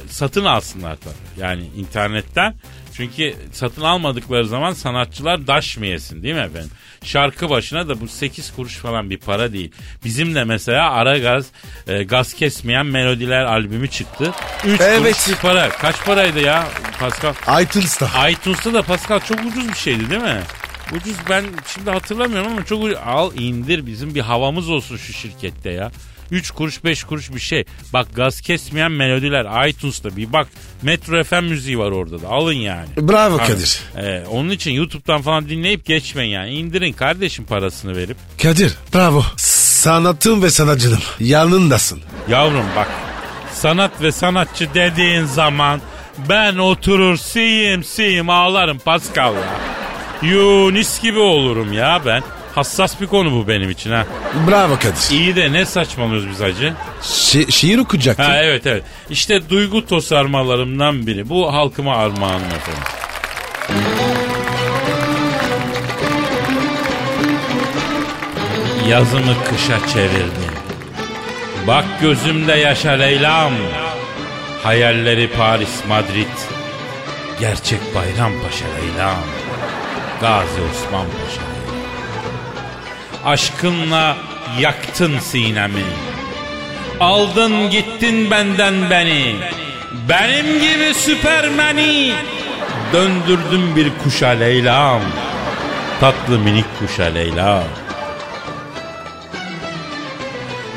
satın 0.09 0.45
alsınlar 0.45 0.95
tabii. 0.95 1.43
Yani 1.45 1.63
internetten. 1.77 2.55
Çünkü 2.97 3.35
satın 3.51 3.81
almadıkları 3.81 4.47
zaman 4.47 4.73
sanatçılar 4.73 5.47
daş 5.47 5.77
mı 5.77 5.85
yesin 5.85 6.23
değil 6.23 6.35
mi 6.35 6.41
efendim? 6.41 6.69
Şarkı 7.03 7.49
başına 7.49 7.87
da 7.87 8.01
bu 8.01 8.07
8 8.07 8.55
kuruş 8.55 8.75
falan 8.77 9.09
bir 9.09 9.17
para 9.17 9.53
değil. 9.53 9.71
Bizim 10.03 10.35
de 10.35 10.43
mesela 10.43 10.91
ara 10.91 11.17
gaz, 11.17 11.45
e, 11.87 12.03
gaz 12.03 12.33
kesmeyen 12.33 12.85
melodiler 12.85 13.43
albümü 13.43 13.87
çıktı. 13.89 14.31
3 14.65 14.81
Evet. 14.81 14.99
kuruş 14.99 15.27
bir 15.29 15.35
para. 15.41 15.69
Kaç 15.69 16.05
paraydı 16.05 16.39
ya 16.39 16.67
Pascal? 16.99 17.61
iTunes'ta. 17.63 18.29
iTunes'ta 18.29 18.73
da 18.73 18.81
Pascal 18.81 19.19
çok 19.19 19.39
ucuz 19.39 19.69
bir 19.69 19.75
şeydi 19.77 20.09
değil 20.09 20.21
mi? 20.21 20.41
Ucuz 20.91 21.15
ben 21.29 21.45
şimdi 21.73 21.89
hatırlamıyorum 21.91 22.51
ama 22.51 22.65
çok 22.65 22.83
ucuz. 22.83 22.97
Al 23.05 23.31
indir 23.35 23.85
bizim 23.85 24.15
bir 24.15 24.21
havamız 24.21 24.69
olsun 24.69 24.97
şu 24.97 25.13
şirkette 25.13 25.69
ya. 25.69 25.91
3 26.31 26.51
kuruş 26.51 26.83
5 26.83 27.03
kuruş 27.03 27.33
bir 27.33 27.39
şey. 27.39 27.65
Bak 27.93 28.07
gaz 28.15 28.41
kesmeyen 28.41 28.91
melodiler 28.91 29.67
iTunes'ta 29.69 30.17
bir 30.17 30.33
bak 30.33 30.47
Metro 30.81 31.23
FM 31.23 31.43
müziği 31.43 31.79
var 31.79 31.91
orada 31.91 32.21
da 32.21 32.27
alın 32.29 32.53
yani. 32.53 32.87
Bravo 32.97 33.37
Kadir. 33.37 33.81
e, 33.97 34.23
onun 34.31 34.49
için 34.49 34.71
YouTube'dan 34.71 35.21
falan 35.21 35.49
dinleyip 35.49 35.85
geçmeyin 35.85 36.31
yani. 36.31 36.49
İndirin 36.53 36.93
kardeşim 36.93 37.45
parasını 37.45 37.97
verip. 37.97 38.17
Kadir 38.43 38.73
bravo. 38.93 39.23
Sanatım 39.37 40.43
ve 40.43 40.49
sanatçılım. 40.49 40.99
Yanındasın. 41.19 41.99
Yavrum 42.29 42.65
bak 42.75 42.87
sanat 43.53 44.01
ve 44.01 44.11
sanatçı 44.11 44.73
dediğin 44.73 45.25
zaman 45.25 45.81
ben 46.29 46.55
oturur 46.57 47.17
siyim 47.17 47.83
siyim 47.83 48.29
ağlarım 48.29 48.79
Pascal 48.79 49.33
ya. 49.33 49.59
Yunis 50.29 51.01
gibi 51.01 51.19
olurum 51.19 51.73
ya 51.73 52.01
ben. 52.05 52.23
Hassas 52.55 53.01
bir 53.01 53.07
konu 53.07 53.31
bu 53.31 53.47
benim 53.47 53.69
için 53.69 53.91
ha. 53.91 54.05
Bravo 54.49 54.75
Kadir. 54.75 55.11
İyi 55.11 55.35
de 55.35 55.53
ne 55.53 55.65
saçmalıyoruz 55.65 56.29
biz 56.29 56.39
hacı? 56.41 56.73
Şi- 57.03 57.51
şiir 57.51 57.77
okuyacaktın. 57.77 58.23
Ha 58.23 58.43
evet 58.43 58.65
evet. 58.67 58.83
İşte 59.09 59.49
duygu 59.49 59.85
tosarmalarımdan 59.87 61.07
biri. 61.07 61.29
Bu 61.29 61.53
halkıma 61.53 61.95
armağanım 61.95 62.45
efendim. 62.45 62.83
Yazımı 68.89 69.33
kışa 69.49 69.87
çevirdim. 69.93 70.55
Bak 71.67 71.85
gözümde 72.01 72.51
yaşa 72.53 72.91
Leyla'm. 72.91 73.53
Hayalleri 74.63 75.29
Paris, 75.37 75.85
Madrid. 75.89 76.35
Gerçek 77.39 77.79
Bayrampaşa 77.95 78.65
Leyla'm. 78.81 79.17
Gazi 80.21 80.61
Osman 80.71 81.05
Paşa. 81.05 81.41
Aşkınla 83.25 84.17
yaktın 84.59 85.19
sinemi. 85.19 85.83
Aldın 86.99 87.69
gittin 87.69 88.31
benden 88.31 88.89
beni. 88.89 89.35
Benim 90.09 90.59
gibi 90.59 90.93
süpermeni. 90.93 92.13
Döndürdün 92.93 93.75
bir 93.75 93.91
kuşa 94.03 94.27
Leyla'm. 94.27 95.01
Tatlı 95.99 96.39
minik 96.39 96.65
kuşa 96.79 97.03
Leyla. 97.03 97.63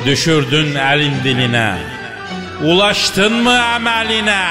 Düşürdün 0.06 0.74
elin 0.74 1.14
diline. 1.24 1.78
Ulaştın 2.62 3.32
mı 3.32 3.60
emeline? 3.76 4.46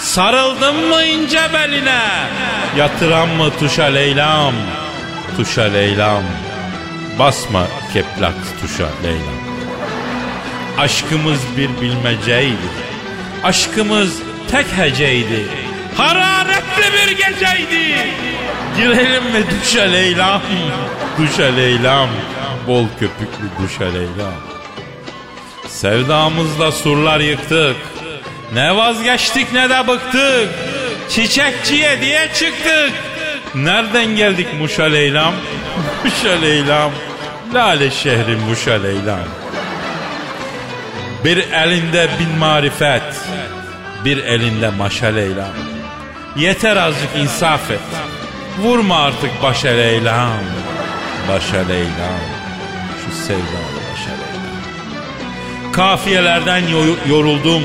Sarıldın 0.00 0.88
mı 0.88 1.02
ince 1.02 1.40
beline? 1.54 2.02
Yatıran 2.76 3.28
mı 3.28 3.50
tuşa 3.58 3.84
Leyla'm? 3.84 4.54
Tuşa 5.36 5.62
Leyla'm. 5.62 6.24
Basma 7.18 7.66
keplak 7.92 8.34
tuşa 8.60 8.88
Leyla'm. 9.04 9.38
Aşkımız 10.78 11.40
bir 11.56 11.80
bilmeceydi. 11.80 12.68
Aşkımız 13.44 14.16
tek 14.50 14.66
heceydi. 14.66 15.44
Hararetli 15.96 16.92
bir 16.92 17.16
geceydi. 17.16 17.96
Girelim 18.76 19.24
mi 19.24 19.44
duşa 19.50 19.82
Leyla'm? 19.82 20.42
Duşa 21.18 21.44
Leyla'm. 21.44 22.08
Bol 22.66 22.86
köpüklü 23.00 23.62
duşa 23.62 23.84
Leyla'm. 23.84 24.34
Sevdamızla 25.68 26.72
surlar 26.72 27.20
yıktık. 27.20 27.76
Ne 28.52 28.76
vazgeçtik 28.76 29.52
ne 29.52 29.70
de 29.70 29.86
bıktık. 29.88 30.48
Çiçekçiye 31.10 32.00
diye 32.00 32.28
çıktık. 32.34 32.92
Nereden 33.54 34.16
geldik 34.16 34.46
Muşa 34.60 34.84
Leyla'm? 34.84 35.34
Muşa 36.04 36.40
Leyla'm. 36.40 36.92
Lale 37.54 37.90
şehri 37.90 38.36
Muşa 38.36 38.72
Leyla'm. 38.72 39.28
Bir 41.24 41.36
elinde 41.52 42.08
bin 42.20 42.38
marifet. 42.38 43.02
Bir 44.04 44.16
elinde 44.24 44.68
maşa 44.70 45.06
Leyla'm. 45.06 45.54
Yeter 46.36 46.76
azıcık 46.76 47.16
insaf 47.16 47.70
et. 47.70 47.80
Vurma 48.58 49.02
artık 49.02 49.42
başa 49.42 49.68
Leyla'm. 49.68 50.44
Başa 51.28 51.56
Leyla'm. 51.56 52.22
Şu 53.04 53.16
sevdalı 53.26 53.78
başa 53.92 54.10
Leyla'm. 54.10 55.72
Kafiyelerden 55.72 56.62
yo- 56.68 56.96
yoruldum. 57.16 57.62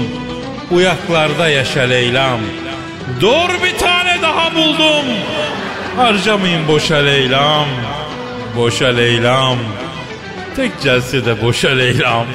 Uyaklarda 0.71 1.49
yaşa 1.49 1.82
Leyla'm. 1.82 2.39
Dur 3.21 3.49
bir 3.63 3.78
tane 3.78 4.21
daha 4.21 4.56
buldum. 4.56 5.06
Harcamayın 5.97 6.67
boşa 6.67 6.95
Leyla'm. 6.95 7.67
Boşa 8.58 8.88
Leyla'm. 8.88 9.58
Tek 10.56 10.82
celsede 10.82 11.41
boşa 11.41 11.69
Leyla'm. 11.69 12.28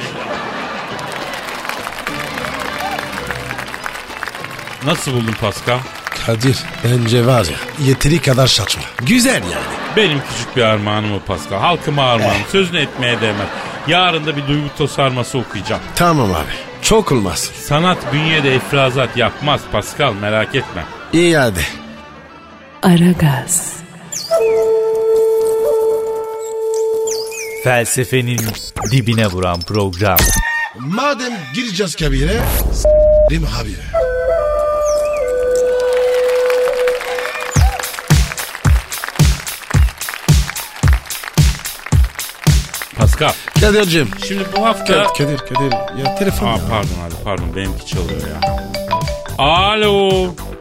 Nasıl 4.85 5.13
buldun 5.13 5.33
Pascal? 5.41 5.77
Kadir 6.25 6.57
bence 6.83 7.25
var 7.25 7.45
ya 7.45 7.85
yeteri 7.87 8.21
kadar 8.21 8.47
saçma. 8.47 8.83
Güzel 9.01 9.33
yani. 9.43 9.63
Benim 9.97 10.21
küçük 10.29 10.55
bir 10.57 10.61
armağanım 10.61 11.13
o 11.13 11.19
Pascal. 11.19 11.59
Halkıma 11.59 12.03
armağanım. 12.03 12.41
Sözünü 12.51 12.79
etmeye 12.79 13.21
değmez. 13.21 13.47
Yarın 13.87 14.25
da 14.25 14.37
bir 14.37 14.47
duygu 14.47 14.67
tosarması 14.77 15.37
okuyacağım. 15.37 15.81
Tamam 15.95 16.31
abi. 16.31 16.68
Çok 16.81 17.11
olmaz. 17.11 17.51
Sanat 17.67 18.13
bünyede 18.13 18.55
ifrazat 18.55 19.17
yapmaz 19.17 19.61
Pascal 19.71 20.13
merak 20.13 20.55
etme. 20.55 20.85
İyi 21.13 21.37
hadi. 21.37 21.61
Aragaz, 22.83 23.73
Felsefenin 27.63 28.39
dibine 28.91 29.27
vuran 29.27 29.59
program. 29.59 30.17
Madem 30.79 31.33
gireceğiz 31.55 31.95
kabire 31.95 32.39
s**rim 32.73 33.43
abi. 33.61 33.75
Pascal 43.19 43.61
Kadir'cim. 43.61 44.09
şimdi 44.27 44.43
bu 44.57 44.65
hafta... 44.65 45.03
Kadir, 45.13 45.37
Kadir. 45.37 45.71
Ya 46.03 46.15
telefon 46.15 46.47
Aa, 46.47 46.51
ya. 46.51 46.57
pardon 46.69 46.89
abi 47.07 47.23
pardon 47.23 47.55
benimki 47.55 47.85
çalıyor 47.85 48.21
ya. 48.21 48.49
Alo. 49.37 50.09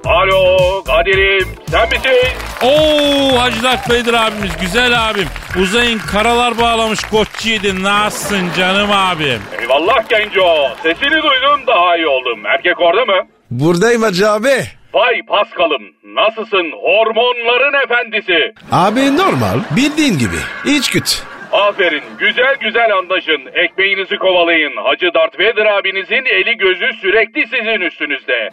Alo 0.04 0.82
Kadir'im 0.86 1.48
sen 1.70 1.88
misin? 1.88 2.36
Oo 2.62 3.38
Hacı 3.40 3.62
Dert 3.62 3.90
Beydir 3.90 4.14
abimiz 4.14 4.50
güzel 4.60 5.08
abim. 5.10 5.26
Uzayın 5.62 5.98
karalar 5.98 6.58
bağlamış 6.58 7.00
koççiydi. 7.04 7.82
Nasılsın 7.82 8.48
canım 8.56 8.90
abim? 8.92 9.42
Eyvallah 9.60 10.08
genco. 10.08 10.68
Sesini 10.82 11.10
duydum 11.10 11.60
daha 11.66 11.96
iyi 11.96 12.06
oldum. 12.06 12.46
Erkek 12.46 12.80
orada 12.80 13.04
mı? 13.04 13.26
Buradayım 13.50 14.02
Hacı 14.02 14.30
abi. 14.30 14.64
Vay 14.94 15.22
Paskal'ım 15.28 15.82
nasılsın 16.04 16.72
hormonların 16.82 17.84
efendisi. 17.84 18.54
Abi 18.72 19.16
normal. 19.16 19.58
Bildiğin 19.76 20.18
gibi. 20.18 20.36
İç 20.64 20.90
güt. 20.90 21.22
Aferin 21.52 22.02
güzel 22.18 22.56
güzel 22.60 22.96
anlaşın. 22.96 23.42
Ekmeğinizi 23.52 24.16
kovalayın. 24.16 24.76
Hacı 24.76 25.14
Darth 25.14 25.40
Vader 25.40 25.66
abinizin 25.66 26.24
eli 26.24 26.56
gözü 26.58 26.92
sürekli 27.00 27.46
sizin 27.46 27.80
üstünüzde. 27.80 28.50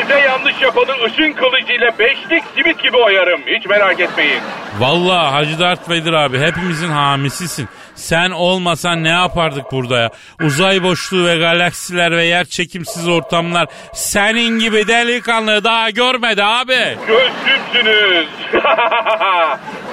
Size 0.00 0.18
yanlış 0.20 0.62
yapanı 0.62 1.04
ışın 1.04 1.32
kılıcıyla 1.32 1.98
beşlik 1.98 2.42
simit 2.54 2.82
gibi 2.82 2.96
oyarım. 2.96 3.40
Hiç 3.46 3.66
merak 3.66 4.00
etmeyin. 4.00 4.40
Vallahi 4.78 5.30
Hacı 5.32 5.58
Dert 5.60 5.90
Beydir 5.90 6.12
abi 6.12 6.38
hepimizin 6.38 6.88
hamisisin. 6.88 7.68
Sen 7.94 8.30
olmasan 8.30 9.04
ne 9.04 9.08
yapardık 9.08 9.72
burada 9.72 9.98
ya? 9.98 10.10
Uzay 10.42 10.82
boşluğu 10.82 11.26
ve 11.26 11.36
galaksiler 11.36 12.10
ve 12.16 12.24
yer 12.24 12.44
çekimsiz 12.44 13.08
ortamlar 13.08 13.66
senin 13.92 14.58
gibi 14.58 14.88
delikanlı 14.88 15.64
daha 15.64 15.90
görmedi 15.90 16.44
abi. 16.44 16.96
Gözsüzsünüz. 17.06 18.26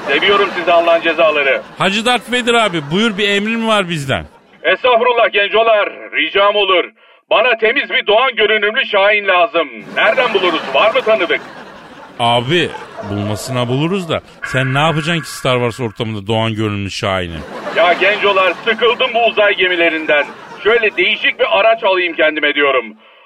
Seviyorum 0.07 0.49
sizi 0.57 0.71
Allah'ın 0.71 1.01
cezaları. 1.01 1.61
Hacı 1.77 2.05
Dert 2.05 2.31
Beydir 2.31 2.53
abi 2.53 2.81
buyur 2.91 3.17
bir 3.17 3.29
emrin 3.29 3.67
var 3.67 3.89
bizden. 3.89 4.25
Estağfurullah 4.63 5.31
gencolar. 5.33 5.89
Ricam 5.89 6.55
olur. 6.55 6.83
Bana 7.29 7.57
temiz 7.57 7.89
bir 7.89 8.07
doğan 8.07 8.35
görünümlü 8.35 8.85
Şahin 8.85 9.27
lazım. 9.27 9.67
Nereden 9.95 10.33
buluruz? 10.33 10.61
Var 10.73 10.93
mı 10.93 11.01
tanıdık? 11.01 11.41
Abi 12.19 12.69
bulmasına 13.09 13.67
buluruz 13.67 14.09
da 14.09 14.21
sen 14.45 14.73
ne 14.73 14.79
yapacaksın 14.79 15.21
ki 15.23 15.29
Star 15.29 15.55
Wars 15.55 15.79
ortamında 15.79 16.27
Doğan 16.27 16.53
görünümlü 16.53 16.91
Şahin'i? 16.91 17.37
Ya 17.75 17.93
gencolar 17.93 18.53
sıkıldım 18.65 19.13
bu 19.13 19.25
uzay 19.25 19.55
gemilerinden. 19.55 20.25
Şöyle 20.63 20.97
değişik 20.97 21.39
bir 21.39 21.59
araç 21.59 21.83
alayım 21.83 22.15
kendime 22.15 22.53
diyorum. 22.55 22.85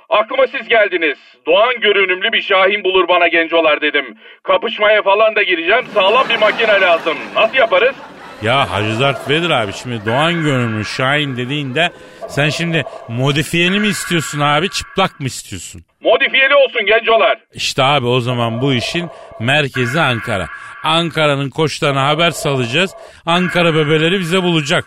Aklıma 0.10 0.48
siz 0.48 0.68
geldiniz. 0.68 1.18
Doğan 1.48 1.80
görünümlü 1.82 2.32
bir 2.32 2.42
Şahin 2.42 2.84
bulur 2.84 3.08
bana 3.08 3.28
gencolar 3.28 3.82
dedim. 3.82 4.18
Kapışmaya 4.44 5.02
falan 5.02 5.36
da 5.36 5.44
gireceğim. 5.44 5.86
Sağlam 5.94 6.30
bir 6.30 6.38
makine 6.38 6.82
lazım. 6.82 7.18
Nasıl 7.36 7.56
yaparız? 7.56 7.96
Ya 8.42 8.72
Hacı 8.72 9.00
Dert 9.00 9.30
Vedir 9.30 9.50
abi 9.50 9.74
şimdi 9.74 10.06
Doğan 10.06 10.34
görünümlü 10.44 10.86
Şahin 10.86 11.38
dediğinde 11.38 11.90
sen 12.30 12.50
şimdi 12.50 12.84
modifiyeli 13.08 13.80
mi 13.80 13.88
istiyorsun 13.88 14.40
abi 14.40 14.70
çıplak 14.70 15.20
mı 15.20 15.26
istiyorsun? 15.28 15.82
Modifiyeli 16.04 16.56
olsun 16.56 16.86
gencolar. 16.86 17.38
İşte 17.54 17.84
abi 17.84 18.06
o 18.08 18.20
zaman 18.20 18.62
bu 18.62 18.74
işin 18.74 19.10
merkezi 19.40 20.02
Ankara. 20.02 20.48
Ankara'nın 20.84 21.50
koçlarına 21.50 22.08
haber 22.08 22.32
salacağız. 22.32 22.92
Ankara 23.26 23.76
bebeleri 23.76 24.20
bize 24.20 24.44
bulacak. 24.44 24.86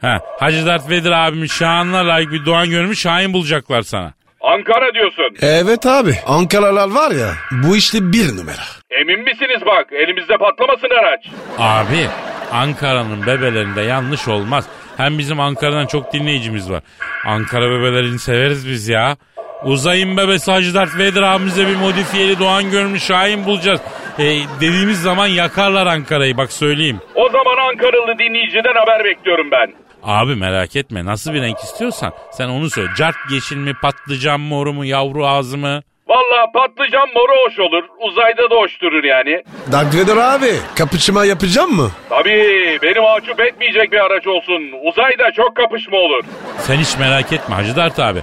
Ha, 0.00 0.18
Hacı 0.40 0.66
Dert 0.66 0.90
Vedir 0.90 1.10
abimin 1.10 1.46
şahanına 1.46 2.08
layık 2.08 2.32
bir 2.32 2.46
Doğan 2.46 2.70
görünümlü 2.70 2.96
Şahin 2.96 3.32
bulacaklar 3.32 3.82
sana. 3.82 4.12
Ankara 4.40 4.94
diyorsun. 4.94 5.36
Evet 5.42 5.86
abi. 5.86 6.14
Ankaralar 6.26 6.90
var 6.90 7.10
ya 7.10 7.32
bu 7.50 7.76
işte 7.76 8.12
bir 8.12 8.36
numara. 8.36 8.64
Emin 8.90 9.20
misiniz 9.20 9.60
bak 9.66 9.92
elimizde 9.92 10.36
patlamasın 10.38 10.88
araç. 11.00 11.26
Abi 11.58 12.06
Ankara'nın 12.52 13.26
bebelerinde 13.26 13.80
yanlış 13.80 14.28
olmaz. 14.28 14.64
Hem 14.96 15.18
bizim 15.18 15.40
Ankara'dan 15.40 15.86
çok 15.86 16.12
dinleyicimiz 16.12 16.70
var. 16.70 16.82
Ankara 17.26 17.70
bebelerini 17.70 18.18
severiz 18.18 18.68
biz 18.68 18.88
ya. 18.88 19.16
Uzayın 19.64 20.16
bebesi 20.16 20.50
Hacı 20.50 20.74
Dert 20.74 20.98
Vedir 20.98 21.22
abimize 21.22 21.66
bir 21.68 21.76
modifiyeli 21.76 22.38
Doğan 22.38 22.70
görmüş 22.70 23.02
Şahin 23.02 23.44
bulacağız. 23.44 23.80
E, 24.18 24.24
dediğimiz 24.60 25.02
zaman 25.02 25.26
yakarlar 25.26 25.86
Ankara'yı 25.86 26.36
bak 26.36 26.52
söyleyeyim. 26.52 27.00
O 27.14 27.28
zaman 27.28 27.56
Ankaralı 27.70 28.18
dinleyiciden 28.18 28.74
haber 28.74 29.04
bekliyorum 29.04 29.50
ben. 29.50 29.72
Abi 30.02 30.34
merak 30.34 30.76
etme 30.76 31.04
nasıl 31.04 31.34
bir 31.34 31.42
renk 31.42 31.58
istiyorsan 31.58 32.12
sen 32.32 32.48
onu 32.48 32.70
söyle. 32.70 32.88
Cart 32.98 33.16
yeşil 33.32 33.56
mi 33.56 33.72
patlıcan 33.82 34.40
moru 34.40 34.72
mu 34.72 34.84
yavru 34.84 35.26
ağzı 35.26 35.58
mı? 35.58 35.82
Valla 36.08 36.52
patlıcan 36.54 37.08
moru 37.14 37.32
hoş 37.46 37.58
olur. 37.58 37.84
Uzayda 38.00 38.50
da 38.50 38.54
hoş 38.54 38.80
durur 38.82 39.04
yani. 39.04 39.42
Vader 39.68 40.16
abi 40.16 40.50
kapışma 40.78 41.24
yapacağım 41.24 41.70
mı? 41.76 41.90
Tabii 42.08 42.78
beni 42.82 43.00
mahcup 43.00 43.40
etmeyecek 43.40 43.92
bir 43.92 43.98
araç 43.98 44.26
olsun. 44.26 44.62
Uzayda 44.84 45.32
çok 45.36 45.56
kapışma 45.56 45.96
olur. 45.98 46.22
Sen 46.58 46.76
hiç 46.76 46.98
merak 46.98 47.32
etme 47.32 47.54
Hacı 47.54 47.76
Dert 47.76 47.98
abi. 47.98 48.22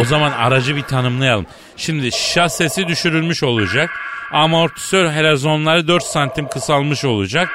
O, 0.00 0.04
zaman 0.04 0.32
aracı 0.32 0.76
bir 0.76 0.82
tanımlayalım. 0.82 1.46
Şimdi 1.76 2.12
şasesi 2.12 2.88
düşürülmüş 2.88 3.42
olacak. 3.42 3.90
Amortisör 4.32 5.10
helezonları 5.10 5.88
4 5.88 6.02
santim 6.02 6.48
kısalmış 6.48 7.04
olacak. 7.04 7.48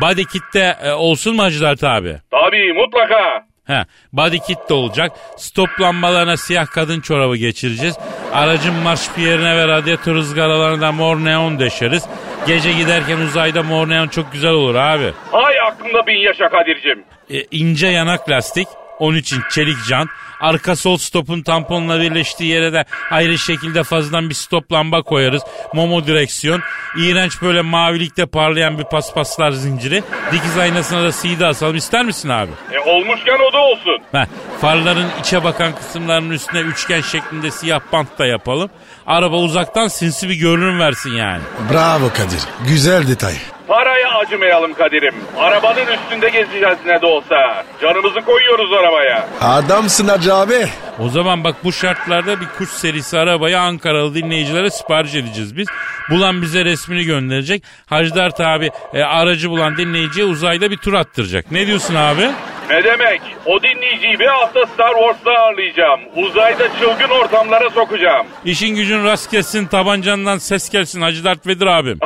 Body 0.00 0.24
kit 0.24 0.54
de 0.54 0.76
e, 0.82 0.92
olsun 0.92 1.36
mu 1.36 1.42
Hacı 1.42 1.60
Dert 1.60 1.84
abi? 1.84 2.16
Tabii 2.30 2.72
mutlaka. 2.72 3.46
He, 3.66 3.84
body 4.12 4.38
kit 4.38 4.58
de 4.68 4.74
olacak. 4.74 5.12
Stop 5.36 5.80
lambalarına 5.80 6.36
siyah 6.36 6.66
kadın 6.66 7.00
çorabı 7.00 7.36
geçireceğiz. 7.36 7.98
Aracın 8.32 8.74
marş 8.74 9.10
piyerine 9.14 9.56
ve 9.56 9.68
radyatör 9.68 10.14
ızgaralarına 10.14 10.92
mor 10.92 11.16
neon 11.16 11.58
deşeriz. 11.58 12.04
Gece 12.46 12.72
giderken 12.72 13.18
uzayda 13.18 13.62
mor 13.62 13.88
neon 13.88 14.08
çok 14.08 14.32
güzel 14.32 14.50
olur 14.50 14.74
abi. 14.74 15.12
Hay 15.32 15.60
aklımda 15.60 16.06
bin 16.06 16.18
yaşa 16.18 16.48
Kadir'cim. 16.48 17.04
E, 17.30 17.42
ince 17.50 17.86
yanak 17.86 18.30
lastik, 18.30 18.68
13 18.98 19.32
inç 19.32 19.42
çelik 19.50 19.78
jant. 19.88 20.10
Arka 20.40 20.76
sol 20.76 20.96
stopun 20.96 21.42
tamponla 21.42 22.00
birleştiği 22.00 22.50
yere 22.50 22.72
de 22.72 22.84
ayrı 23.10 23.38
şekilde 23.38 23.82
fazladan 23.82 24.28
bir 24.30 24.34
stop 24.34 24.72
lamba 24.72 25.02
koyarız. 25.02 25.42
Momo 25.74 26.06
direksiyon. 26.06 26.60
İğrenç 26.98 27.42
böyle 27.42 27.60
mavilikte 27.62 28.26
parlayan 28.26 28.78
bir 28.78 28.84
paspaslar 28.84 29.50
zinciri. 29.50 30.02
Dikiz 30.32 30.58
aynasına 30.58 31.02
da 31.04 31.10
CD 31.12 31.40
asalım. 31.40 31.76
İster 31.76 32.04
misin 32.04 32.28
abi? 32.28 32.50
E 32.72 32.78
olmuşken 32.78 33.38
o 33.50 33.52
da 33.52 33.58
olsun. 33.58 33.98
Heh, 34.12 34.26
farların 34.64 35.06
içe 35.20 35.44
bakan 35.44 35.74
kısımlarının 35.74 36.30
üstüne 36.30 36.60
üçgen 36.60 37.00
şeklinde 37.00 37.50
siyah 37.50 37.80
bant 37.92 38.18
da 38.18 38.26
yapalım. 38.26 38.70
Araba 39.06 39.36
uzaktan 39.36 39.88
sinsi 39.88 40.28
bir 40.28 40.34
görünüm 40.34 40.80
versin 40.80 41.10
yani. 41.10 41.42
Bravo 41.72 42.08
Kadir. 42.08 42.40
Güzel 42.68 43.08
detay. 43.08 43.34
Paraya 43.68 44.18
acımayalım 44.18 44.74
Kadir'im. 44.74 45.14
Arabanın 45.38 45.86
üstünde 45.86 46.28
gezeceğiz 46.28 46.78
ne 46.86 47.02
de 47.02 47.06
olsa. 47.06 47.64
Canımızı 47.82 48.20
koyuyoruz 48.20 48.72
arabaya. 48.72 49.28
Adamsın 49.40 50.08
Hacı 50.08 50.34
abi. 50.34 50.66
O 50.98 51.08
zaman 51.08 51.44
bak 51.44 51.56
bu 51.64 51.72
şartlarda 51.72 52.40
bir 52.40 52.46
kuş 52.58 52.68
serisi 52.68 53.18
arabayı 53.18 53.60
Ankaralı 53.60 54.14
dinleyicilere 54.14 54.70
sipariş 54.70 55.14
edeceğiz 55.14 55.56
biz. 55.56 55.68
Bulan 56.10 56.42
bize 56.42 56.64
resmini 56.64 57.04
gönderecek. 57.04 57.62
Hacı 57.86 58.14
Dert 58.14 58.40
abi 58.40 58.70
e, 58.94 59.02
aracı 59.02 59.50
bulan 59.50 59.76
dinleyiciye 59.76 60.26
uzayda 60.26 60.70
bir 60.70 60.76
tur 60.76 60.92
attıracak. 60.94 61.50
Ne 61.50 61.66
diyorsun 61.66 61.94
abi? 61.94 62.30
Ne 62.70 62.84
demek? 62.84 63.20
O 63.46 63.62
dinleyiciyi 63.62 64.18
bir 64.18 64.26
hafta 64.26 64.66
Star 64.66 64.92
Wars'ta 64.94 65.30
ağırlayacağım. 65.30 66.00
Uzayda 66.16 66.68
çılgın 66.80 67.08
ortamlara 67.14 67.70
sokacağım. 67.70 68.26
İşin 68.44 68.74
gücün 68.76 69.04
rast 69.04 69.30
gelsin 69.30 69.66
tabancandan 69.66 70.38
ses 70.38 70.70
gelsin 70.70 71.00
Hacı 71.00 71.24
Dert 71.24 71.46
Vedir 71.46 71.66
abim. 71.66 71.98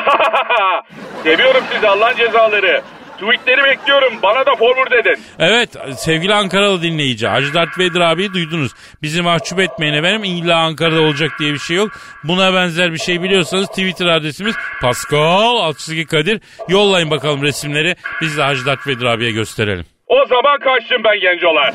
Seviyorum 1.23 1.65
sizi 1.75 1.89
Allah'ın 1.89 2.17
cezaları. 2.17 2.83
Tweetleri 3.21 3.65
bekliyorum. 3.65 4.13
Bana 4.23 4.47
da 4.47 4.57
forward 4.57 4.93
edin. 4.93 5.23
Evet 5.39 5.71
sevgili 5.97 6.35
Ankaralı 6.35 6.83
dinleyici 6.83 7.27
Hacı 7.29 7.55
Dert 7.55 7.79
Vedir 7.79 8.01
abiyi 8.01 8.33
duydunuz. 8.33 8.73
Bizi 9.03 9.23
mahcup 9.23 9.61
etmeyin 9.61 9.95
efendim. 9.95 10.25
İlla 10.25 10.57
Ankara'da 10.57 11.01
olacak 11.03 11.31
diye 11.39 11.53
bir 11.53 11.59
şey 11.59 11.77
yok. 11.77 11.91
Buna 12.25 12.55
benzer 12.55 12.93
bir 12.93 12.99
şey 12.99 13.23
biliyorsanız 13.23 13.67
Twitter 13.67 14.07
adresimiz 14.07 14.55
Pascal 14.83 15.57
Altçizgi 15.57 16.07
Kadir. 16.07 16.41
Yollayın 16.69 17.11
bakalım 17.11 17.43
resimleri. 17.43 17.97
Biz 18.21 18.37
de 18.39 18.43
Hacı 18.43 18.67
Dert 18.67 18.87
Vedir 18.87 19.05
abiye 19.05 19.31
gösterelim. 19.31 19.85
O 20.09 20.27
zaman 20.29 20.59
kaçtım 20.61 21.03
ben 21.05 21.21
gencolar. 21.21 21.75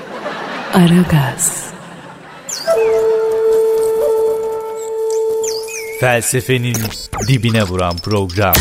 Aragaz, 0.74 1.74
Felsefenin 6.00 6.78
dibine 7.28 7.64
vuran 7.64 7.98
program. 7.98 8.54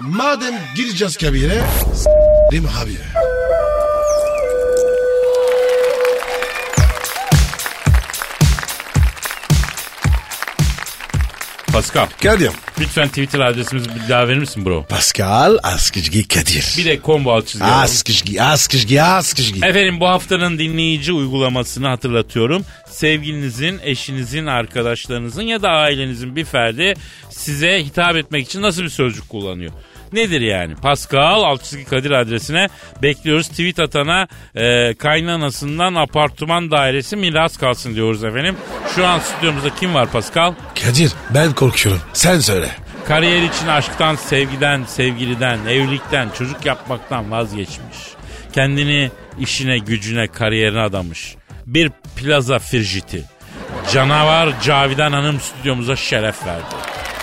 Madem 0.00 0.54
gireceğiz 0.76 1.16
kabire 1.16 1.60
s**rim 1.94 2.66
abi. 2.82 3.27
Pascal 11.78 12.06
Kadir. 12.22 12.50
lütfen 12.80 13.08
Twitter 13.08 13.40
adresimizi 13.40 13.90
bir 13.94 14.08
daha 14.08 14.28
verir 14.28 14.38
misin 14.38 14.64
bro? 14.64 14.84
Pascal 14.88 15.58
Askışgi 15.62 16.28
Kadir. 16.28 16.74
Bir 16.78 16.84
de 16.84 17.00
combo 17.04 17.32
alt 17.32 17.46
çizgi. 17.46 17.64
Askışgi, 17.64 18.42
Askışgi, 18.42 19.02
Askışgi. 19.02 19.66
Efendim 19.66 20.00
bu 20.00 20.08
haftanın 20.08 20.58
dinleyici 20.58 21.12
uygulamasını 21.12 21.88
hatırlatıyorum. 21.88 22.64
Sevgilinizin, 22.90 23.80
eşinizin, 23.82 24.46
arkadaşlarınızın 24.46 25.42
ya 25.42 25.62
da 25.62 25.68
ailenizin 25.68 26.36
bir 26.36 26.44
ferdi 26.44 26.94
size 27.30 27.84
hitap 27.84 28.16
etmek 28.16 28.46
için 28.46 28.62
nasıl 28.62 28.82
bir 28.82 28.88
sözcük 28.88 29.28
kullanıyor? 29.28 29.72
Nedir 30.12 30.40
yani? 30.40 30.74
Pascal 30.74 31.42
Altçizgi 31.42 31.84
Kadir 31.84 32.10
adresine 32.10 32.68
bekliyoruz. 33.02 33.48
Tweet 33.48 33.78
atana 33.78 34.28
e, 34.54 34.94
kaynanasından 34.94 35.94
apartman 35.94 36.70
dairesi 36.70 37.16
miras 37.16 37.56
kalsın 37.56 37.94
diyoruz 37.94 38.24
efendim. 38.24 38.56
Şu 38.94 39.06
an 39.06 39.18
stüdyomuzda 39.18 39.74
kim 39.74 39.94
var 39.94 40.10
Pascal? 40.10 40.54
Kadir 40.84 41.12
ben 41.34 41.52
korkuyorum. 41.52 42.02
Sen 42.12 42.38
söyle. 42.40 42.70
Kariyer 43.08 43.42
için 43.42 43.66
aşktan, 43.66 44.14
sevgiden, 44.14 44.84
sevgiliden, 44.84 45.58
evlilikten, 45.66 46.28
çocuk 46.38 46.66
yapmaktan 46.66 47.30
vazgeçmiş. 47.30 47.98
Kendini 48.52 49.10
işine, 49.38 49.78
gücüne, 49.78 50.26
kariyerine 50.26 50.80
adamış. 50.80 51.34
Bir 51.66 51.90
plaza 52.16 52.58
firjiti. 52.58 53.24
Canavar 53.92 54.60
Cavidan 54.62 55.12
Hanım 55.12 55.40
stüdyomuza 55.40 55.96
şeref 55.96 56.46
verdi. 56.46 56.74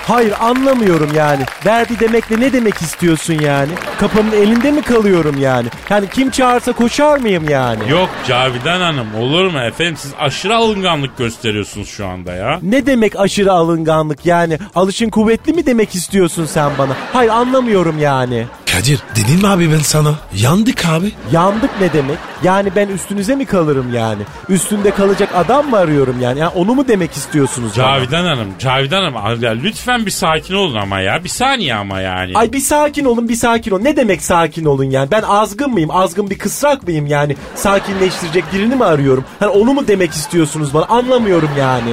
Hayır 0.07 0.33
anlamıyorum 0.39 1.09
yani. 1.15 1.43
Verdi 1.65 1.99
demekle 1.99 2.39
ne 2.39 2.53
demek 2.53 2.75
istiyorsun 2.81 3.33
yani? 3.33 3.71
Kapının 3.99 4.31
elinde 4.31 4.71
mi 4.71 4.81
kalıyorum 4.81 5.37
yani? 5.41 5.67
Yani 5.89 6.09
kim 6.09 6.29
çağırsa 6.31 6.71
koşar 6.71 7.17
mıyım 7.17 7.49
yani? 7.49 7.91
Yok 7.91 8.09
Cavidan 8.27 8.81
Hanım 8.81 9.15
olur 9.15 9.51
mu 9.51 9.59
efendim 9.59 9.97
siz 9.97 10.11
aşırı 10.19 10.55
alınganlık 10.55 11.17
gösteriyorsunuz 11.17 11.89
şu 11.89 12.07
anda 12.07 12.33
ya. 12.33 12.59
Ne 12.61 12.85
demek 12.85 13.19
aşırı 13.19 13.51
alınganlık 13.51 14.25
yani? 14.25 14.59
Alışın 14.75 15.09
kuvvetli 15.09 15.53
mi 15.53 15.65
demek 15.65 15.95
istiyorsun 15.95 16.45
sen 16.45 16.71
bana? 16.77 16.91
Hayır 17.13 17.29
anlamıyorum 17.29 17.99
yani. 17.99 18.45
Kadir 18.75 18.99
dedim 19.15 19.41
mi 19.41 19.47
abi 19.47 19.71
ben 19.71 19.79
sana? 19.79 20.15
Yandık 20.35 20.85
abi. 20.85 21.11
Yandık 21.31 21.69
ne 21.81 21.93
demek? 21.93 22.17
Yani 22.43 22.69
ben 22.75 22.87
üstünüze 22.87 23.35
mi 23.35 23.45
kalırım 23.45 23.93
yani? 23.93 24.21
Üstünde 24.49 24.91
kalacak 24.91 25.29
adam 25.35 25.69
mı 25.69 25.77
arıyorum 25.77 26.15
yani? 26.21 26.39
yani 26.39 26.51
onu 26.55 26.75
mu 26.75 26.87
demek 26.87 27.11
istiyorsunuz 27.11 27.71
bana? 27.77 27.85
Cavidan 27.85 28.25
Hanım, 28.25 28.47
Cavidan 28.59 29.03
Hanım 29.13 29.43
ya 29.43 29.51
lütfen 29.51 30.05
bir 30.05 30.11
sakin 30.11 30.53
olun 30.53 30.75
ama 30.75 30.99
ya. 30.99 31.23
Bir 31.23 31.29
saniye 31.29 31.75
ama 31.75 32.01
yani. 32.01 32.31
Ay 32.35 32.53
bir 32.53 32.59
sakin 32.59 33.05
olun 33.05 33.29
bir 33.29 33.35
sakin 33.35 33.71
olun. 33.71 33.83
Ne 33.83 33.97
demek 33.97 34.23
sakin 34.23 34.65
olun 34.65 34.89
yani? 34.89 35.11
Ben 35.11 35.21
azgın 35.21 35.71
mıyım? 35.71 35.91
Azgın 35.91 36.29
bir 36.29 36.37
kısrak 36.37 36.83
mıyım 36.83 37.07
yani? 37.07 37.35
Sakinleştirecek 37.55 38.43
birini 38.53 38.75
mi 38.75 38.85
arıyorum? 38.85 39.23
Hani 39.39 39.49
onu 39.49 39.73
mu 39.73 39.87
demek 39.87 40.11
istiyorsunuz 40.11 40.73
bana? 40.73 40.85
Anlamıyorum 40.85 41.49
yani. 41.59 41.91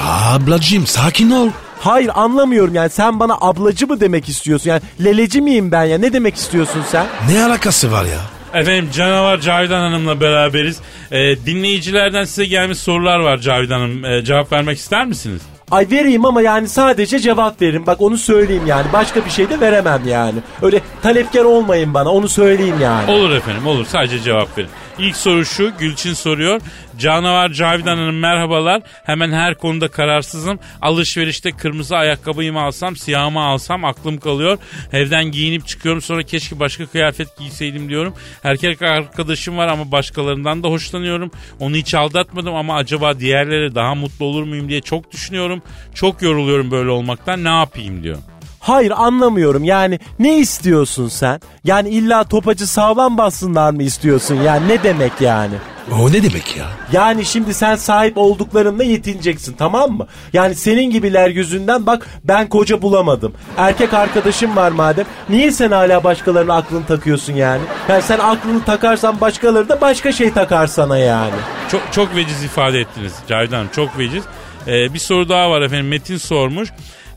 Ablacığım 0.00 0.86
sakin 0.86 1.30
ol. 1.30 1.48
Hayır 1.80 2.10
anlamıyorum 2.14 2.74
yani 2.74 2.90
sen 2.90 3.20
bana 3.20 3.34
ablacı 3.40 3.86
mı 3.86 4.00
demek 4.00 4.28
istiyorsun? 4.28 4.70
Yani 4.70 4.82
leleci 5.04 5.40
miyim 5.40 5.72
ben 5.72 5.84
ya? 5.84 5.98
Ne 5.98 6.12
demek 6.12 6.36
istiyorsun 6.36 6.82
sen? 6.90 7.06
Ne 7.30 7.44
alakası 7.44 7.92
var 7.92 8.04
ya? 8.04 8.20
Efendim 8.60 8.88
canavar 8.94 9.40
Cavidan 9.40 9.80
Hanım'la 9.80 10.20
beraberiz. 10.20 10.80
Ee, 11.12 11.36
dinleyicilerden 11.46 12.24
size 12.24 12.44
gelmiş 12.44 12.78
sorular 12.78 13.18
var 13.18 13.38
Cavidan 13.38 13.80
Hanım. 13.80 14.04
Ee, 14.04 14.24
cevap 14.24 14.52
vermek 14.52 14.78
ister 14.78 15.06
misiniz? 15.06 15.42
Ay 15.70 15.86
vereyim 15.90 16.24
ama 16.24 16.42
yani 16.42 16.68
sadece 16.68 17.18
cevap 17.18 17.62
verin. 17.62 17.86
Bak 17.86 18.00
onu 18.00 18.18
söyleyeyim 18.18 18.66
yani. 18.66 18.86
Başka 18.92 19.24
bir 19.24 19.30
şey 19.30 19.50
de 19.50 19.60
veremem 19.60 20.02
yani. 20.08 20.38
Öyle 20.62 20.80
talepkar 21.02 21.44
olmayın 21.44 21.94
bana 21.94 22.10
onu 22.10 22.28
söyleyeyim 22.28 22.76
yani. 22.82 23.10
Olur 23.10 23.30
efendim 23.30 23.66
olur 23.66 23.86
sadece 23.88 24.20
cevap 24.20 24.58
verin. 24.58 24.68
İlk 24.98 25.16
soru 25.16 25.44
şu 25.44 25.72
Gülçin 25.78 26.12
soruyor. 26.12 26.60
Canavar 26.98 27.50
Cavidan 27.50 27.96
Hanım 27.96 28.18
merhabalar. 28.18 28.82
Hemen 29.04 29.32
her 29.32 29.54
konuda 29.54 29.88
kararsızım. 29.88 30.58
Alışverişte 30.82 31.50
kırmızı 31.50 31.96
ayakkabıyı 31.96 32.52
mı 32.52 32.60
alsam 32.60 32.96
siyah 32.96 33.30
mı 33.30 33.40
alsam 33.40 33.84
aklım 33.84 34.18
kalıyor. 34.18 34.58
Evden 34.92 35.24
giyinip 35.24 35.66
çıkıyorum 35.66 36.02
sonra 36.02 36.22
keşke 36.22 36.60
başka 36.60 36.86
kıyafet 36.86 37.38
giyseydim 37.38 37.88
diyorum. 37.88 38.14
Erkek 38.44 38.82
arkadaşım 38.82 39.56
var 39.56 39.68
ama 39.68 39.92
başkalarından 39.92 40.62
da 40.62 40.68
hoşlanıyorum. 40.68 41.30
Onu 41.60 41.76
hiç 41.76 41.94
aldatmadım 41.94 42.54
ama 42.54 42.76
acaba 42.76 43.18
diğerleri 43.20 43.74
daha 43.74 43.94
mutlu 43.94 44.24
olur 44.24 44.42
muyum 44.42 44.68
diye 44.68 44.80
çok 44.80 45.12
düşünüyorum. 45.12 45.62
Çok 45.94 46.22
yoruluyorum 46.22 46.70
böyle 46.70 46.90
olmaktan 46.90 47.44
ne 47.44 47.48
yapayım 47.48 48.02
diyor. 48.02 48.18
Hayır 48.64 48.92
anlamıyorum 48.96 49.64
yani 49.64 49.98
ne 50.18 50.38
istiyorsun 50.38 51.08
sen? 51.08 51.40
Yani 51.64 51.88
illa 51.88 52.24
topacı 52.24 52.66
sağlam 52.66 53.18
bassınlar 53.18 53.70
mı 53.70 53.82
istiyorsun 53.82 54.34
yani 54.34 54.68
ne 54.68 54.82
demek 54.82 55.12
yani? 55.20 55.54
O 55.92 56.12
ne 56.12 56.22
demek 56.22 56.56
ya? 56.56 56.64
Yani 56.92 57.24
şimdi 57.24 57.54
sen 57.54 57.76
sahip 57.76 58.18
olduklarınla 58.18 58.84
yetineceksin 58.84 59.52
tamam 59.58 59.92
mı? 59.92 60.06
Yani 60.32 60.54
senin 60.54 60.90
gibiler 60.90 61.28
yüzünden 61.28 61.86
bak 61.86 62.06
ben 62.24 62.48
koca 62.48 62.82
bulamadım. 62.82 63.32
Erkek 63.56 63.94
arkadaşım 63.94 64.56
var 64.56 64.70
madem. 64.70 65.06
Niye 65.28 65.52
sen 65.52 65.70
hala 65.70 66.04
başkalarına 66.04 66.54
aklını 66.54 66.86
takıyorsun 66.86 67.32
yani? 67.32 67.62
Yani 67.88 68.02
sen 68.02 68.18
aklını 68.18 68.64
takarsan 68.64 69.20
başkaları 69.20 69.68
da 69.68 69.80
başka 69.80 70.12
şey 70.12 70.32
takar 70.32 70.66
sana 70.66 70.98
yani. 70.98 71.34
Çok 71.70 71.82
çok 71.92 72.16
veciz 72.16 72.44
ifade 72.44 72.80
ettiniz 72.80 73.12
Cavidan 73.28 73.66
çok 73.72 73.98
veciz. 73.98 74.24
Ee, 74.66 74.94
bir 74.94 74.98
soru 74.98 75.28
daha 75.28 75.50
var 75.50 75.62
efendim 75.62 75.88
Metin 75.88 76.16
sormuş. 76.16 76.68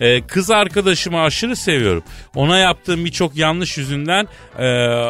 Ee, 0.02 0.22
kız 0.22 0.52
arkadaşımı 0.52 1.22
aşırı 1.22 1.56
seviyorum. 1.56 2.04
Ona 2.36 2.58
yaptığım 2.58 3.06
birçok 3.06 3.36
yanlış 3.36 3.78
yüzünden 3.78 4.28
e, 4.60 4.66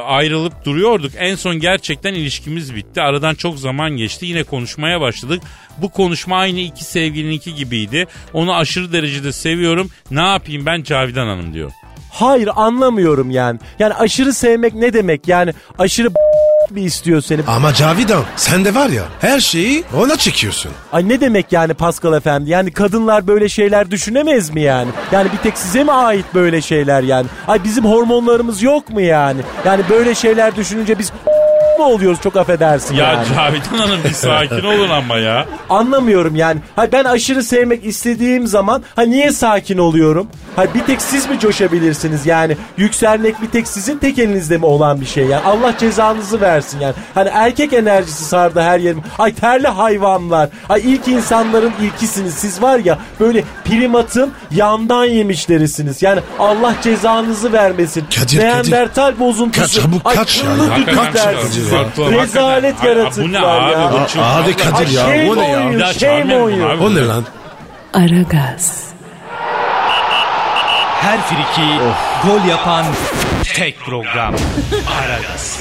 ayrılıp 0.05 0.65
duruyorduk. 0.65 1.11
En 1.17 1.35
son 1.35 1.59
gerçekten 1.59 2.13
ilişkimiz 2.13 2.75
bitti. 2.75 3.01
Aradan 3.01 3.35
çok 3.35 3.59
zaman 3.59 3.91
geçti. 3.91 4.25
Yine 4.25 4.43
konuşmaya 4.43 5.01
başladık. 5.01 5.43
Bu 5.77 5.89
konuşma 5.89 6.37
aynı 6.37 6.59
iki 6.59 6.83
sevgilininki 6.83 7.55
gibiydi. 7.55 8.07
Onu 8.33 8.55
aşırı 8.55 8.93
derecede 8.93 9.31
seviyorum. 9.31 9.89
Ne 10.11 10.21
yapayım 10.21 10.65
ben 10.65 10.83
Cavidan 10.83 11.27
Hanım 11.27 11.53
diyor. 11.53 11.71
Hayır 12.11 12.49
anlamıyorum 12.55 13.31
yani. 13.31 13.59
Yani 13.79 13.93
aşırı 13.93 14.33
sevmek 14.33 14.73
ne 14.73 14.93
demek 14.93 15.27
yani 15.27 15.53
aşırı 15.79 16.09
bir 16.71 16.81
istiyor 16.81 17.21
seni. 17.21 17.41
Ama 17.47 17.73
Cavidan 17.73 18.23
sen 18.35 18.65
de 18.65 18.75
var 18.75 18.89
ya 18.89 19.03
her 19.21 19.39
şeyi 19.39 19.83
ona 19.97 20.15
çekiyorsun. 20.17 20.71
Ay 20.91 21.09
ne 21.09 21.21
demek 21.21 21.51
yani 21.51 21.73
Pascal 21.73 22.13
efendi? 22.13 22.49
Yani 22.49 22.71
kadınlar 22.71 23.27
böyle 23.27 23.49
şeyler 23.49 23.91
düşünemez 23.91 24.49
mi 24.49 24.61
yani? 24.61 24.89
Yani 25.11 25.29
bir 25.33 25.37
tek 25.37 25.57
size 25.57 25.83
mi 25.83 25.91
ait 25.91 26.25
böyle 26.33 26.61
şeyler 26.61 27.03
yani? 27.03 27.27
Ay 27.47 27.63
bizim 27.63 27.85
hormonlarımız 27.85 28.61
yok 28.63 28.89
mu 28.89 29.01
yani? 29.01 29.41
Yani 29.65 29.83
böyle 29.89 30.15
şeyler 30.15 30.55
düşününce 30.55 30.99
biz 30.99 31.11
mu 31.77 31.85
oluyoruz 31.85 32.21
çok 32.21 32.35
affedersin 32.35 32.95
Ya 32.95 33.13
yani. 33.13 33.27
Cavidan 33.35 33.77
Hanım 33.87 34.03
bir 34.03 34.09
sakin 34.13 34.63
olun 34.63 34.89
ama 34.89 35.17
ya. 35.17 35.45
Anlamıyorum 35.69 36.35
yani. 36.35 36.59
Hay 36.75 36.91
ben 36.91 37.03
aşırı 37.03 37.43
sevmek 37.43 37.85
istediğim 37.85 38.47
zaman 38.47 38.83
ha 38.95 39.01
niye 39.01 39.31
sakin 39.31 39.77
oluyorum? 39.77 40.27
Hay 40.55 40.73
bir 40.73 40.79
tek 40.79 41.01
siz 41.01 41.29
mi 41.29 41.39
coşabilirsiniz 41.39 42.25
yani? 42.25 42.57
Yükselmek 42.77 43.41
bir 43.41 43.47
tek 43.47 43.67
sizin 43.67 43.97
tek 43.97 44.19
elinizde 44.19 44.57
mi 44.57 44.65
olan 44.65 45.01
bir 45.01 45.05
şey 45.05 45.25
yani? 45.25 45.43
Allah 45.45 45.77
cezanızı 45.77 46.41
versin 46.41 46.79
yani. 46.79 46.93
Hani 47.13 47.29
erkek 47.33 47.73
enerjisi 47.73 48.23
sardı 48.25 48.61
her 48.61 48.79
yerim. 48.79 49.01
Ay 49.19 49.33
terli 49.33 49.67
hayvanlar. 49.67 50.49
Ay 50.69 50.81
ilk 50.85 51.07
insanların 51.07 51.73
ilkisiniz. 51.81 52.33
Siz 52.33 52.61
var 52.61 52.79
ya 52.79 52.97
böyle 53.19 53.43
primatın 53.69 54.33
yandan 54.51 55.05
yemişlerisiniz. 55.05 56.01
Yani 56.01 56.21
Allah 56.39 56.73
cezanızı 56.83 57.53
vermesin. 57.53 58.05
Kadir, 58.15 58.39
Neandertal 58.39 59.19
bozuntusu. 59.19 59.61
Kaç, 59.61 59.71
çabuk 59.83 60.01
Ay 60.05 60.15
kaç 60.15 60.43
ya. 60.43 60.49
Hakikaten 60.73 61.07
düklersiniz. 61.33 61.71
haklı, 61.71 62.11
Rezalet 62.11 62.83
yaratıklar 62.83 63.27
Bu 63.27 63.31
ne 63.33 63.37
ya. 63.37 63.47
abi? 63.47 63.93
Bu 63.93 63.97
çılgın- 64.07 64.21
Hadi 64.23 64.57
Kadir 64.57 64.87
ya 64.87 65.03
o 65.31 65.35
ne 65.37 65.47
ya? 65.79 65.93
shame 65.93 66.35
on 66.35 66.49
you. 66.49 66.69
abi. 66.69 66.83
O 66.83 66.95
ne 66.95 67.05
lan? 67.07 67.23
Aragaz, 67.93 68.83
Her 71.01 71.19
friki 71.21 71.67
gol 72.27 72.49
yapan 72.49 72.85
tek 73.55 73.79
program. 73.79 74.35
Aragaz. 75.01 75.59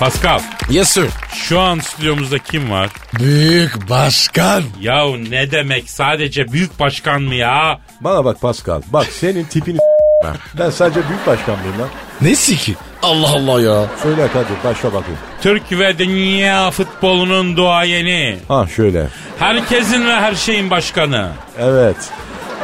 Pascal 0.00 0.40
Yes 0.70 0.88
sir. 0.88 1.06
şu 1.34 1.60
an 1.60 1.78
stüdyomuzda 1.78 2.38
kim 2.38 2.70
var? 2.70 2.90
Büyük 3.18 3.90
başkan. 3.90 4.62
Yahu 4.80 5.30
ne 5.30 5.50
demek 5.50 5.90
sadece 5.90 6.52
büyük 6.52 6.80
başkan 6.80 7.22
mı 7.22 7.34
ya? 7.34 7.80
Bana 8.00 8.24
bak 8.24 8.40
Pascal. 8.40 8.82
Bak 8.86 9.06
senin 9.06 9.44
tipini 9.44 9.78
ben. 10.24 10.36
Ben 10.58 10.70
sadece 10.70 11.08
büyük 11.08 11.26
başkan 11.26 11.58
mıyım 11.58 11.78
lan? 11.80 11.88
Nesi 12.20 12.56
ki? 12.56 12.74
Allah 13.02 13.28
Allah 13.28 13.60
ya. 13.62 13.86
Söyle 14.02 14.28
Kadir 14.32 14.56
başla 14.64 14.88
bakayım. 14.92 15.18
Türk 15.42 15.72
ve 15.72 15.98
dünya 15.98 16.70
futbolunun 16.70 17.56
duayeni. 17.56 18.38
Ha 18.48 18.66
şöyle. 18.76 19.06
Herkesin 19.38 20.06
ve 20.06 20.14
her 20.14 20.34
şeyin 20.34 20.70
başkanı. 20.70 21.28
Evet. 21.58 21.96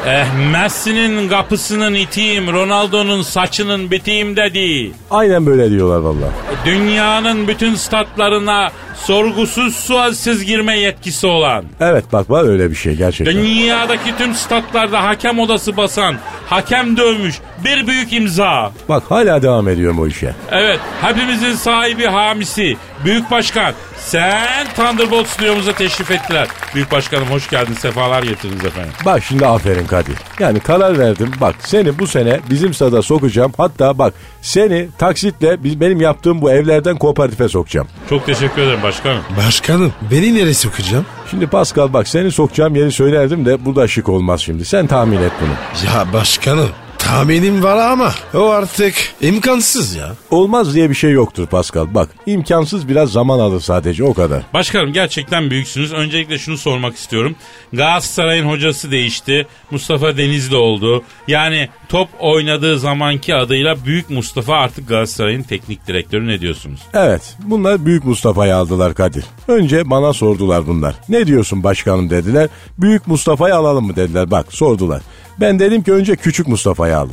Eh 0.06 0.26
Messi'nin 0.52 1.28
kapısının 1.28 1.94
itiyim, 1.94 2.52
Ronaldo'nun 2.52 3.22
saçının 3.22 3.90
biteyim 3.90 4.36
dedi. 4.36 4.92
Aynen 5.10 5.46
böyle 5.46 5.70
diyorlar 5.70 5.98
valla. 5.98 6.28
Dünyanın 6.64 7.48
bütün 7.48 7.74
statlarına 7.74 8.70
sorgusuz 8.96 9.76
sualsiz 9.76 10.44
girme 10.44 10.78
yetkisi 10.78 11.26
olan. 11.26 11.64
Evet 11.80 12.04
bak 12.12 12.30
var 12.30 12.44
öyle 12.48 12.70
bir 12.70 12.74
şey 12.74 12.94
gerçekten. 12.94 13.36
Dünyadaki 13.36 14.16
tüm 14.18 14.34
statlarda 14.34 15.04
hakem 15.04 15.38
odası 15.38 15.76
basan, 15.76 16.14
hakem 16.46 16.96
dövmüş 16.96 17.38
bir 17.64 17.86
büyük 17.86 18.12
imza. 18.12 18.72
Bak 18.88 19.02
hala 19.08 19.42
devam 19.42 19.68
ediyorum 19.68 19.98
o 19.98 20.06
işe. 20.06 20.34
Evet, 20.50 20.80
hepimizin 21.02 21.54
sahibi 21.54 22.06
hamisi, 22.06 22.76
Büyük 23.04 23.30
Başkan. 23.30 23.74
Sen 24.06 24.66
Thunderbolt 24.76 25.26
stüdyomuza 25.28 25.72
teşrif 25.72 26.10
ettiler. 26.10 26.48
Büyük 26.74 26.92
Başkanım 26.92 27.26
hoş 27.30 27.50
geldin, 27.50 27.72
sefalar 27.74 28.22
getirdiniz 28.22 28.64
efendim. 28.64 28.92
Bak 29.06 29.22
şimdi 29.24 29.46
aferin 29.46 29.86
Kadir. 29.86 30.14
Yani 30.40 30.60
karar 30.60 30.98
verdim. 30.98 31.30
Bak 31.40 31.54
seni 31.60 31.98
bu 31.98 32.06
sene 32.06 32.40
bizim 32.50 32.74
stada 32.74 33.02
sokacağım. 33.02 33.52
Hatta 33.56 33.98
bak 33.98 34.14
seni 34.42 34.88
taksitle 34.98 35.64
biz- 35.64 35.80
benim 35.80 36.00
yaptığım 36.00 36.42
bu 36.42 36.50
evlerden 36.50 36.96
kooperatife 36.98 37.48
sokacağım. 37.48 37.88
Çok 38.08 38.26
teşekkür 38.26 38.62
ederim 38.62 38.82
başkanım. 38.82 39.22
Başkanım 39.46 39.92
beni 40.10 40.34
nereye 40.34 40.54
sokacağım? 40.54 41.06
Şimdi 41.30 41.46
Pascal 41.46 41.92
bak 41.92 42.08
seni 42.08 42.30
sokacağım 42.32 42.74
yeri 42.76 42.92
söylerdim 42.92 43.46
de 43.46 43.64
bu 43.64 43.76
da 43.76 43.88
şık 43.88 44.08
olmaz 44.08 44.40
şimdi. 44.40 44.64
Sen 44.64 44.86
tahmin 44.86 45.22
et 45.22 45.32
bunu. 45.40 45.84
Ya 45.94 46.12
başkanım 46.12 46.68
tahminim 47.02 47.62
var 47.62 47.76
ama 47.76 48.12
o 48.34 48.48
artık 48.48 48.94
imkansız 49.20 49.94
ya. 49.94 50.12
Olmaz 50.30 50.74
diye 50.74 50.90
bir 50.90 50.94
şey 50.94 51.10
yoktur 51.10 51.46
Pascal. 51.46 51.94
Bak 51.94 52.08
imkansız 52.26 52.88
biraz 52.88 53.12
zaman 53.12 53.38
alır 53.38 53.60
sadece 53.60 54.04
o 54.04 54.14
kadar. 54.14 54.42
Başkanım 54.54 54.92
gerçekten 54.92 55.50
büyüksünüz. 55.50 55.92
Öncelikle 55.92 56.38
şunu 56.38 56.58
sormak 56.58 56.96
istiyorum. 56.96 57.34
Galatasaray'ın 57.72 58.48
hocası 58.48 58.90
değişti. 58.90 59.46
Mustafa 59.70 60.16
Denizli 60.16 60.56
oldu. 60.56 61.02
Yani 61.28 61.68
top 61.88 62.08
oynadığı 62.20 62.78
zamanki 62.78 63.34
adıyla 63.34 63.84
Büyük 63.84 64.10
Mustafa 64.10 64.54
artık 64.54 64.88
Galatasaray'ın 64.88 65.42
teknik 65.42 65.86
direktörü 65.86 66.26
ne 66.26 66.40
diyorsunuz? 66.40 66.80
Evet 66.94 67.36
bunlar 67.44 67.86
Büyük 67.86 68.04
Mustafa'yı 68.04 68.56
aldılar 68.56 68.94
Kadir. 68.94 69.24
Önce 69.48 69.90
bana 69.90 70.12
sordular 70.12 70.66
bunlar. 70.66 70.94
Ne 71.08 71.26
diyorsun 71.26 71.62
başkanım 71.64 72.10
dediler. 72.10 72.48
Büyük 72.78 73.06
Mustafa'yı 73.06 73.54
alalım 73.54 73.86
mı 73.86 73.96
dediler 73.96 74.30
bak 74.30 74.52
sordular. 74.52 75.02
Ben 75.40 75.58
dedim 75.58 75.82
ki 75.82 75.92
önce 75.92 76.16
Küçük 76.16 76.48
Mustafa'yı 76.48 76.98
alın. 76.98 77.12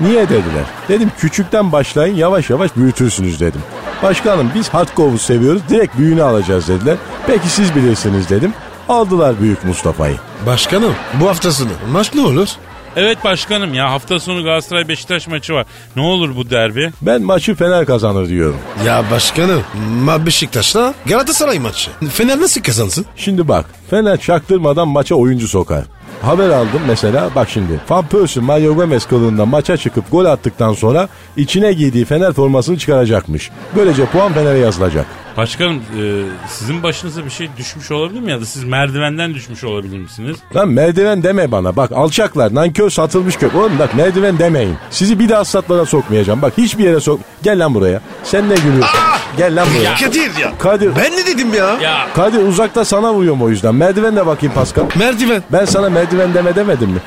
Niye 0.00 0.24
dediler? 0.24 0.64
Dedim 0.88 1.10
küçükten 1.18 1.72
başlayın 1.72 2.16
yavaş 2.16 2.50
yavaş 2.50 2.76
büyütürsünüz 2.76 3.40
dedim. 3.40 3.60
Başkanım 4.02 4.50
biz 4.54 4.68
hardcore'u 4.68 5.18
seviyoruz 5.18 5.62
direkt 5.68 5.98
büyüğünü 5.98 6.22
alacağız 6.22 6.68
dediler. 6.68 6.96
Peki 7.26 7.48
siz 7.48 7.74
bilirsiniz 7.76 8.30
dedim. 8.30 8.52
Aldılar 8.88 9.40
Büyük 9.40 9.64
Mustafa'yı. 9.64 10.16
Başkanım 10.46 10.92
bu 11.20 11.28
haftasını 11.28 11.72
maç 11.92 12.14
ne 12.14 12.20
olur? 12.20 12.48
Evet 12.96 13.24
başkanım 13.24 13.74
ya 13.74 13.90
hafta 13.90 14.20
sonu 14.20 14.44
Galatasaray 14.44 14.88
Beşiktaş 14.88 15.28
maçı 15.28 15.54
var. 15.54 15.66
Ne 15.96 16.02
olur 16.02 16.36
bu 16.36 16.50
derbi? 16.50 16.92
Ben 17.02 17.22
maçı 17.22 17.54
Fener 17.54 17.86
kazanır 17.86 18.28
diyorum. 18.28 18.56
Ya 18.86 19.04
başkanım 19.10 19.62
ma 20.04 20.26
Beşiktaş'la 20.26 20.94
Galatasaray 21.06 21.58
maçı. 21.58 21.90
Fener 22.12 22.40
nasıl 22.40 22.62
kazansın? 22.62 23.06
Şimdi 23.16 23.48
bak 23.48 23.64
Fener 23.90 24.20
çaktırmadan 24.20 24.88
maça 24.88 25.14
oyuncu 25.14 25.48
sokar. 25.48 25.84
Haber 26.22 26.50
aldım 26.50 26.80
mesela 26.88 27.30
bak 27.34 27.48
şimdi. 27.48 27.80
Van 27.88 28.06
Persie 28.06 28.42
Mario 28.42 28.74
Gomez 28.74 29.06
kılığında 29.06 29.46
maça 29.46 29.76
çıkıp 29.76 30.10
gol 30.10 30.24
attıktan 30.24 30.72
sonra 30.72 31.08
içine 31.36 31.72
giydiği 31.72 32.04
Fener 32.04 32.32
formasını 32.32 32.78
çıkaracakmış. 32.78 33.50
Böylece 33.76 34.06
puan 34.06 34.32
Fener'e 34.32 34.58
yazılacak. 34.58 35.06
Başkanım 35.36 35.76
e, 35.76 36.02
sizin 36.48 36.82
başınıza 36.82 37.24
bir 37.24 37.30
şey 37.30 37.48
düşmüş 37.56 37.90
olabilir 37.90 38.20
mi 38.20 38.30
ya 38.30 38.40
da 38.40 38.44
siz 38.46 38.64
merdivenden 38.64 39.34
düşmüş 39.34 39.64
olabilir 39.64 39.98
misiniz? 39.98 40.36
Lan 40.56 40.68
merdiven 40.68 41.22
deme 41.22 41.52
bana 41.52 41.76
bak 41.76 41.92
alçaklar 41.92 42.54
nankör 42.54 42.90
satılmış 42.90 43.36
kök. 43.36 43.54
Oğlum 43.54 43.78
bak 43.78 43.94
merdiven 43.94 44.38
demeyin. 44.38 44.76
Sizi 44.90 45.18
bir 45.18 45.28
daha 45.28 45.44
satlara 45.44 45.86
sokmayacağım. 45.86 46.42
Bak 46.42 46.52
hiçbir 46.58 46.84
yere 46.84 47.00
sok. 47.00 47.20
Gel 47.42 47.64
lan 47.64 47.74
buraya. 47.74 48.00
Sen 48.24 48.48
ne 48.48 48.54
gülüyorsun? 48.54 48.98
Gel 49.36 49.56
lan 49.60 49.68
buraya. 49.78 49.94
Kadir 49.94 50.36
ya. 50.40 50.52
Kadir. 50.58 50.90
Ben 50.96 51.12
ne 51.12 51.26
dedim 51.26 51.54
ya? 51.54 51.76
Ya 51.82 52.06
Kadir 52.14 52.38
uzakta 52.38 52.84
sana 52.84 53.14
vuruyorum 53.14 53.42
o 53.42 53.48
yüzden. 53.48 53.74
Merdiven 53.74 54.16
de 54.16 54.26
bakayım 54.26 54.54
Pascal. 54.54 54.84
Merdiven. 54.94 55.42
Ben 55.52 55.64
sana 55.64 55.90
merdiven 55.90 56.34
deme 56.34 56.54
demedim 56.56 56.90
mi? 56.90 56.98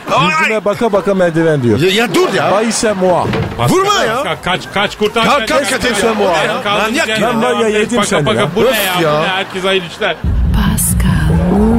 Yüzüme 0.42 0.66
baka 0.66 0.94
baka 0.94 1.14
merdiven 1.14 1.64
diyor. 1.64 1.80
Ya, 1.80 1.90
ya 1.90 2.14
dur 2.16 2.34
ya. 2.34 2.52
Bayse 2.52 2.94
muha. 2.94 3.26
Vurma 3.70 4.04
ya. 4.04 4.38
Kaç 4.44 4.62
kaç 4.74 4.98
kurtar. 4.98 5.26
Kalk, 5.26 5.48
kalk. 5.48 5.70
Kadir 5.70 6.04
ya. 6.04 6.44
Ya, 6.44 6.64
Kaldığınız 6.64 6.90
manyak 6.92 7.08
ya. 7.08 7.18
Ben 7.22 7.42
var 7.42 7.52
ya 7.54 7.60
devam 7.60 8.04
edin. 8.04 8.18
Paka 8.26 8.39
paka. 8.41 8.55
Bu 8.55 8.65
ne 8.65 8.84
ya. 8.84 8.95
Bu 8.97 9.24
ne? 9.24 9.28
Herkes 9.28 9.63
hayırlı 9.63 9.88
işler. 9.88 10.15
Pascal, 10.55 11.79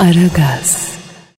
Aragaz. 0.00 0.89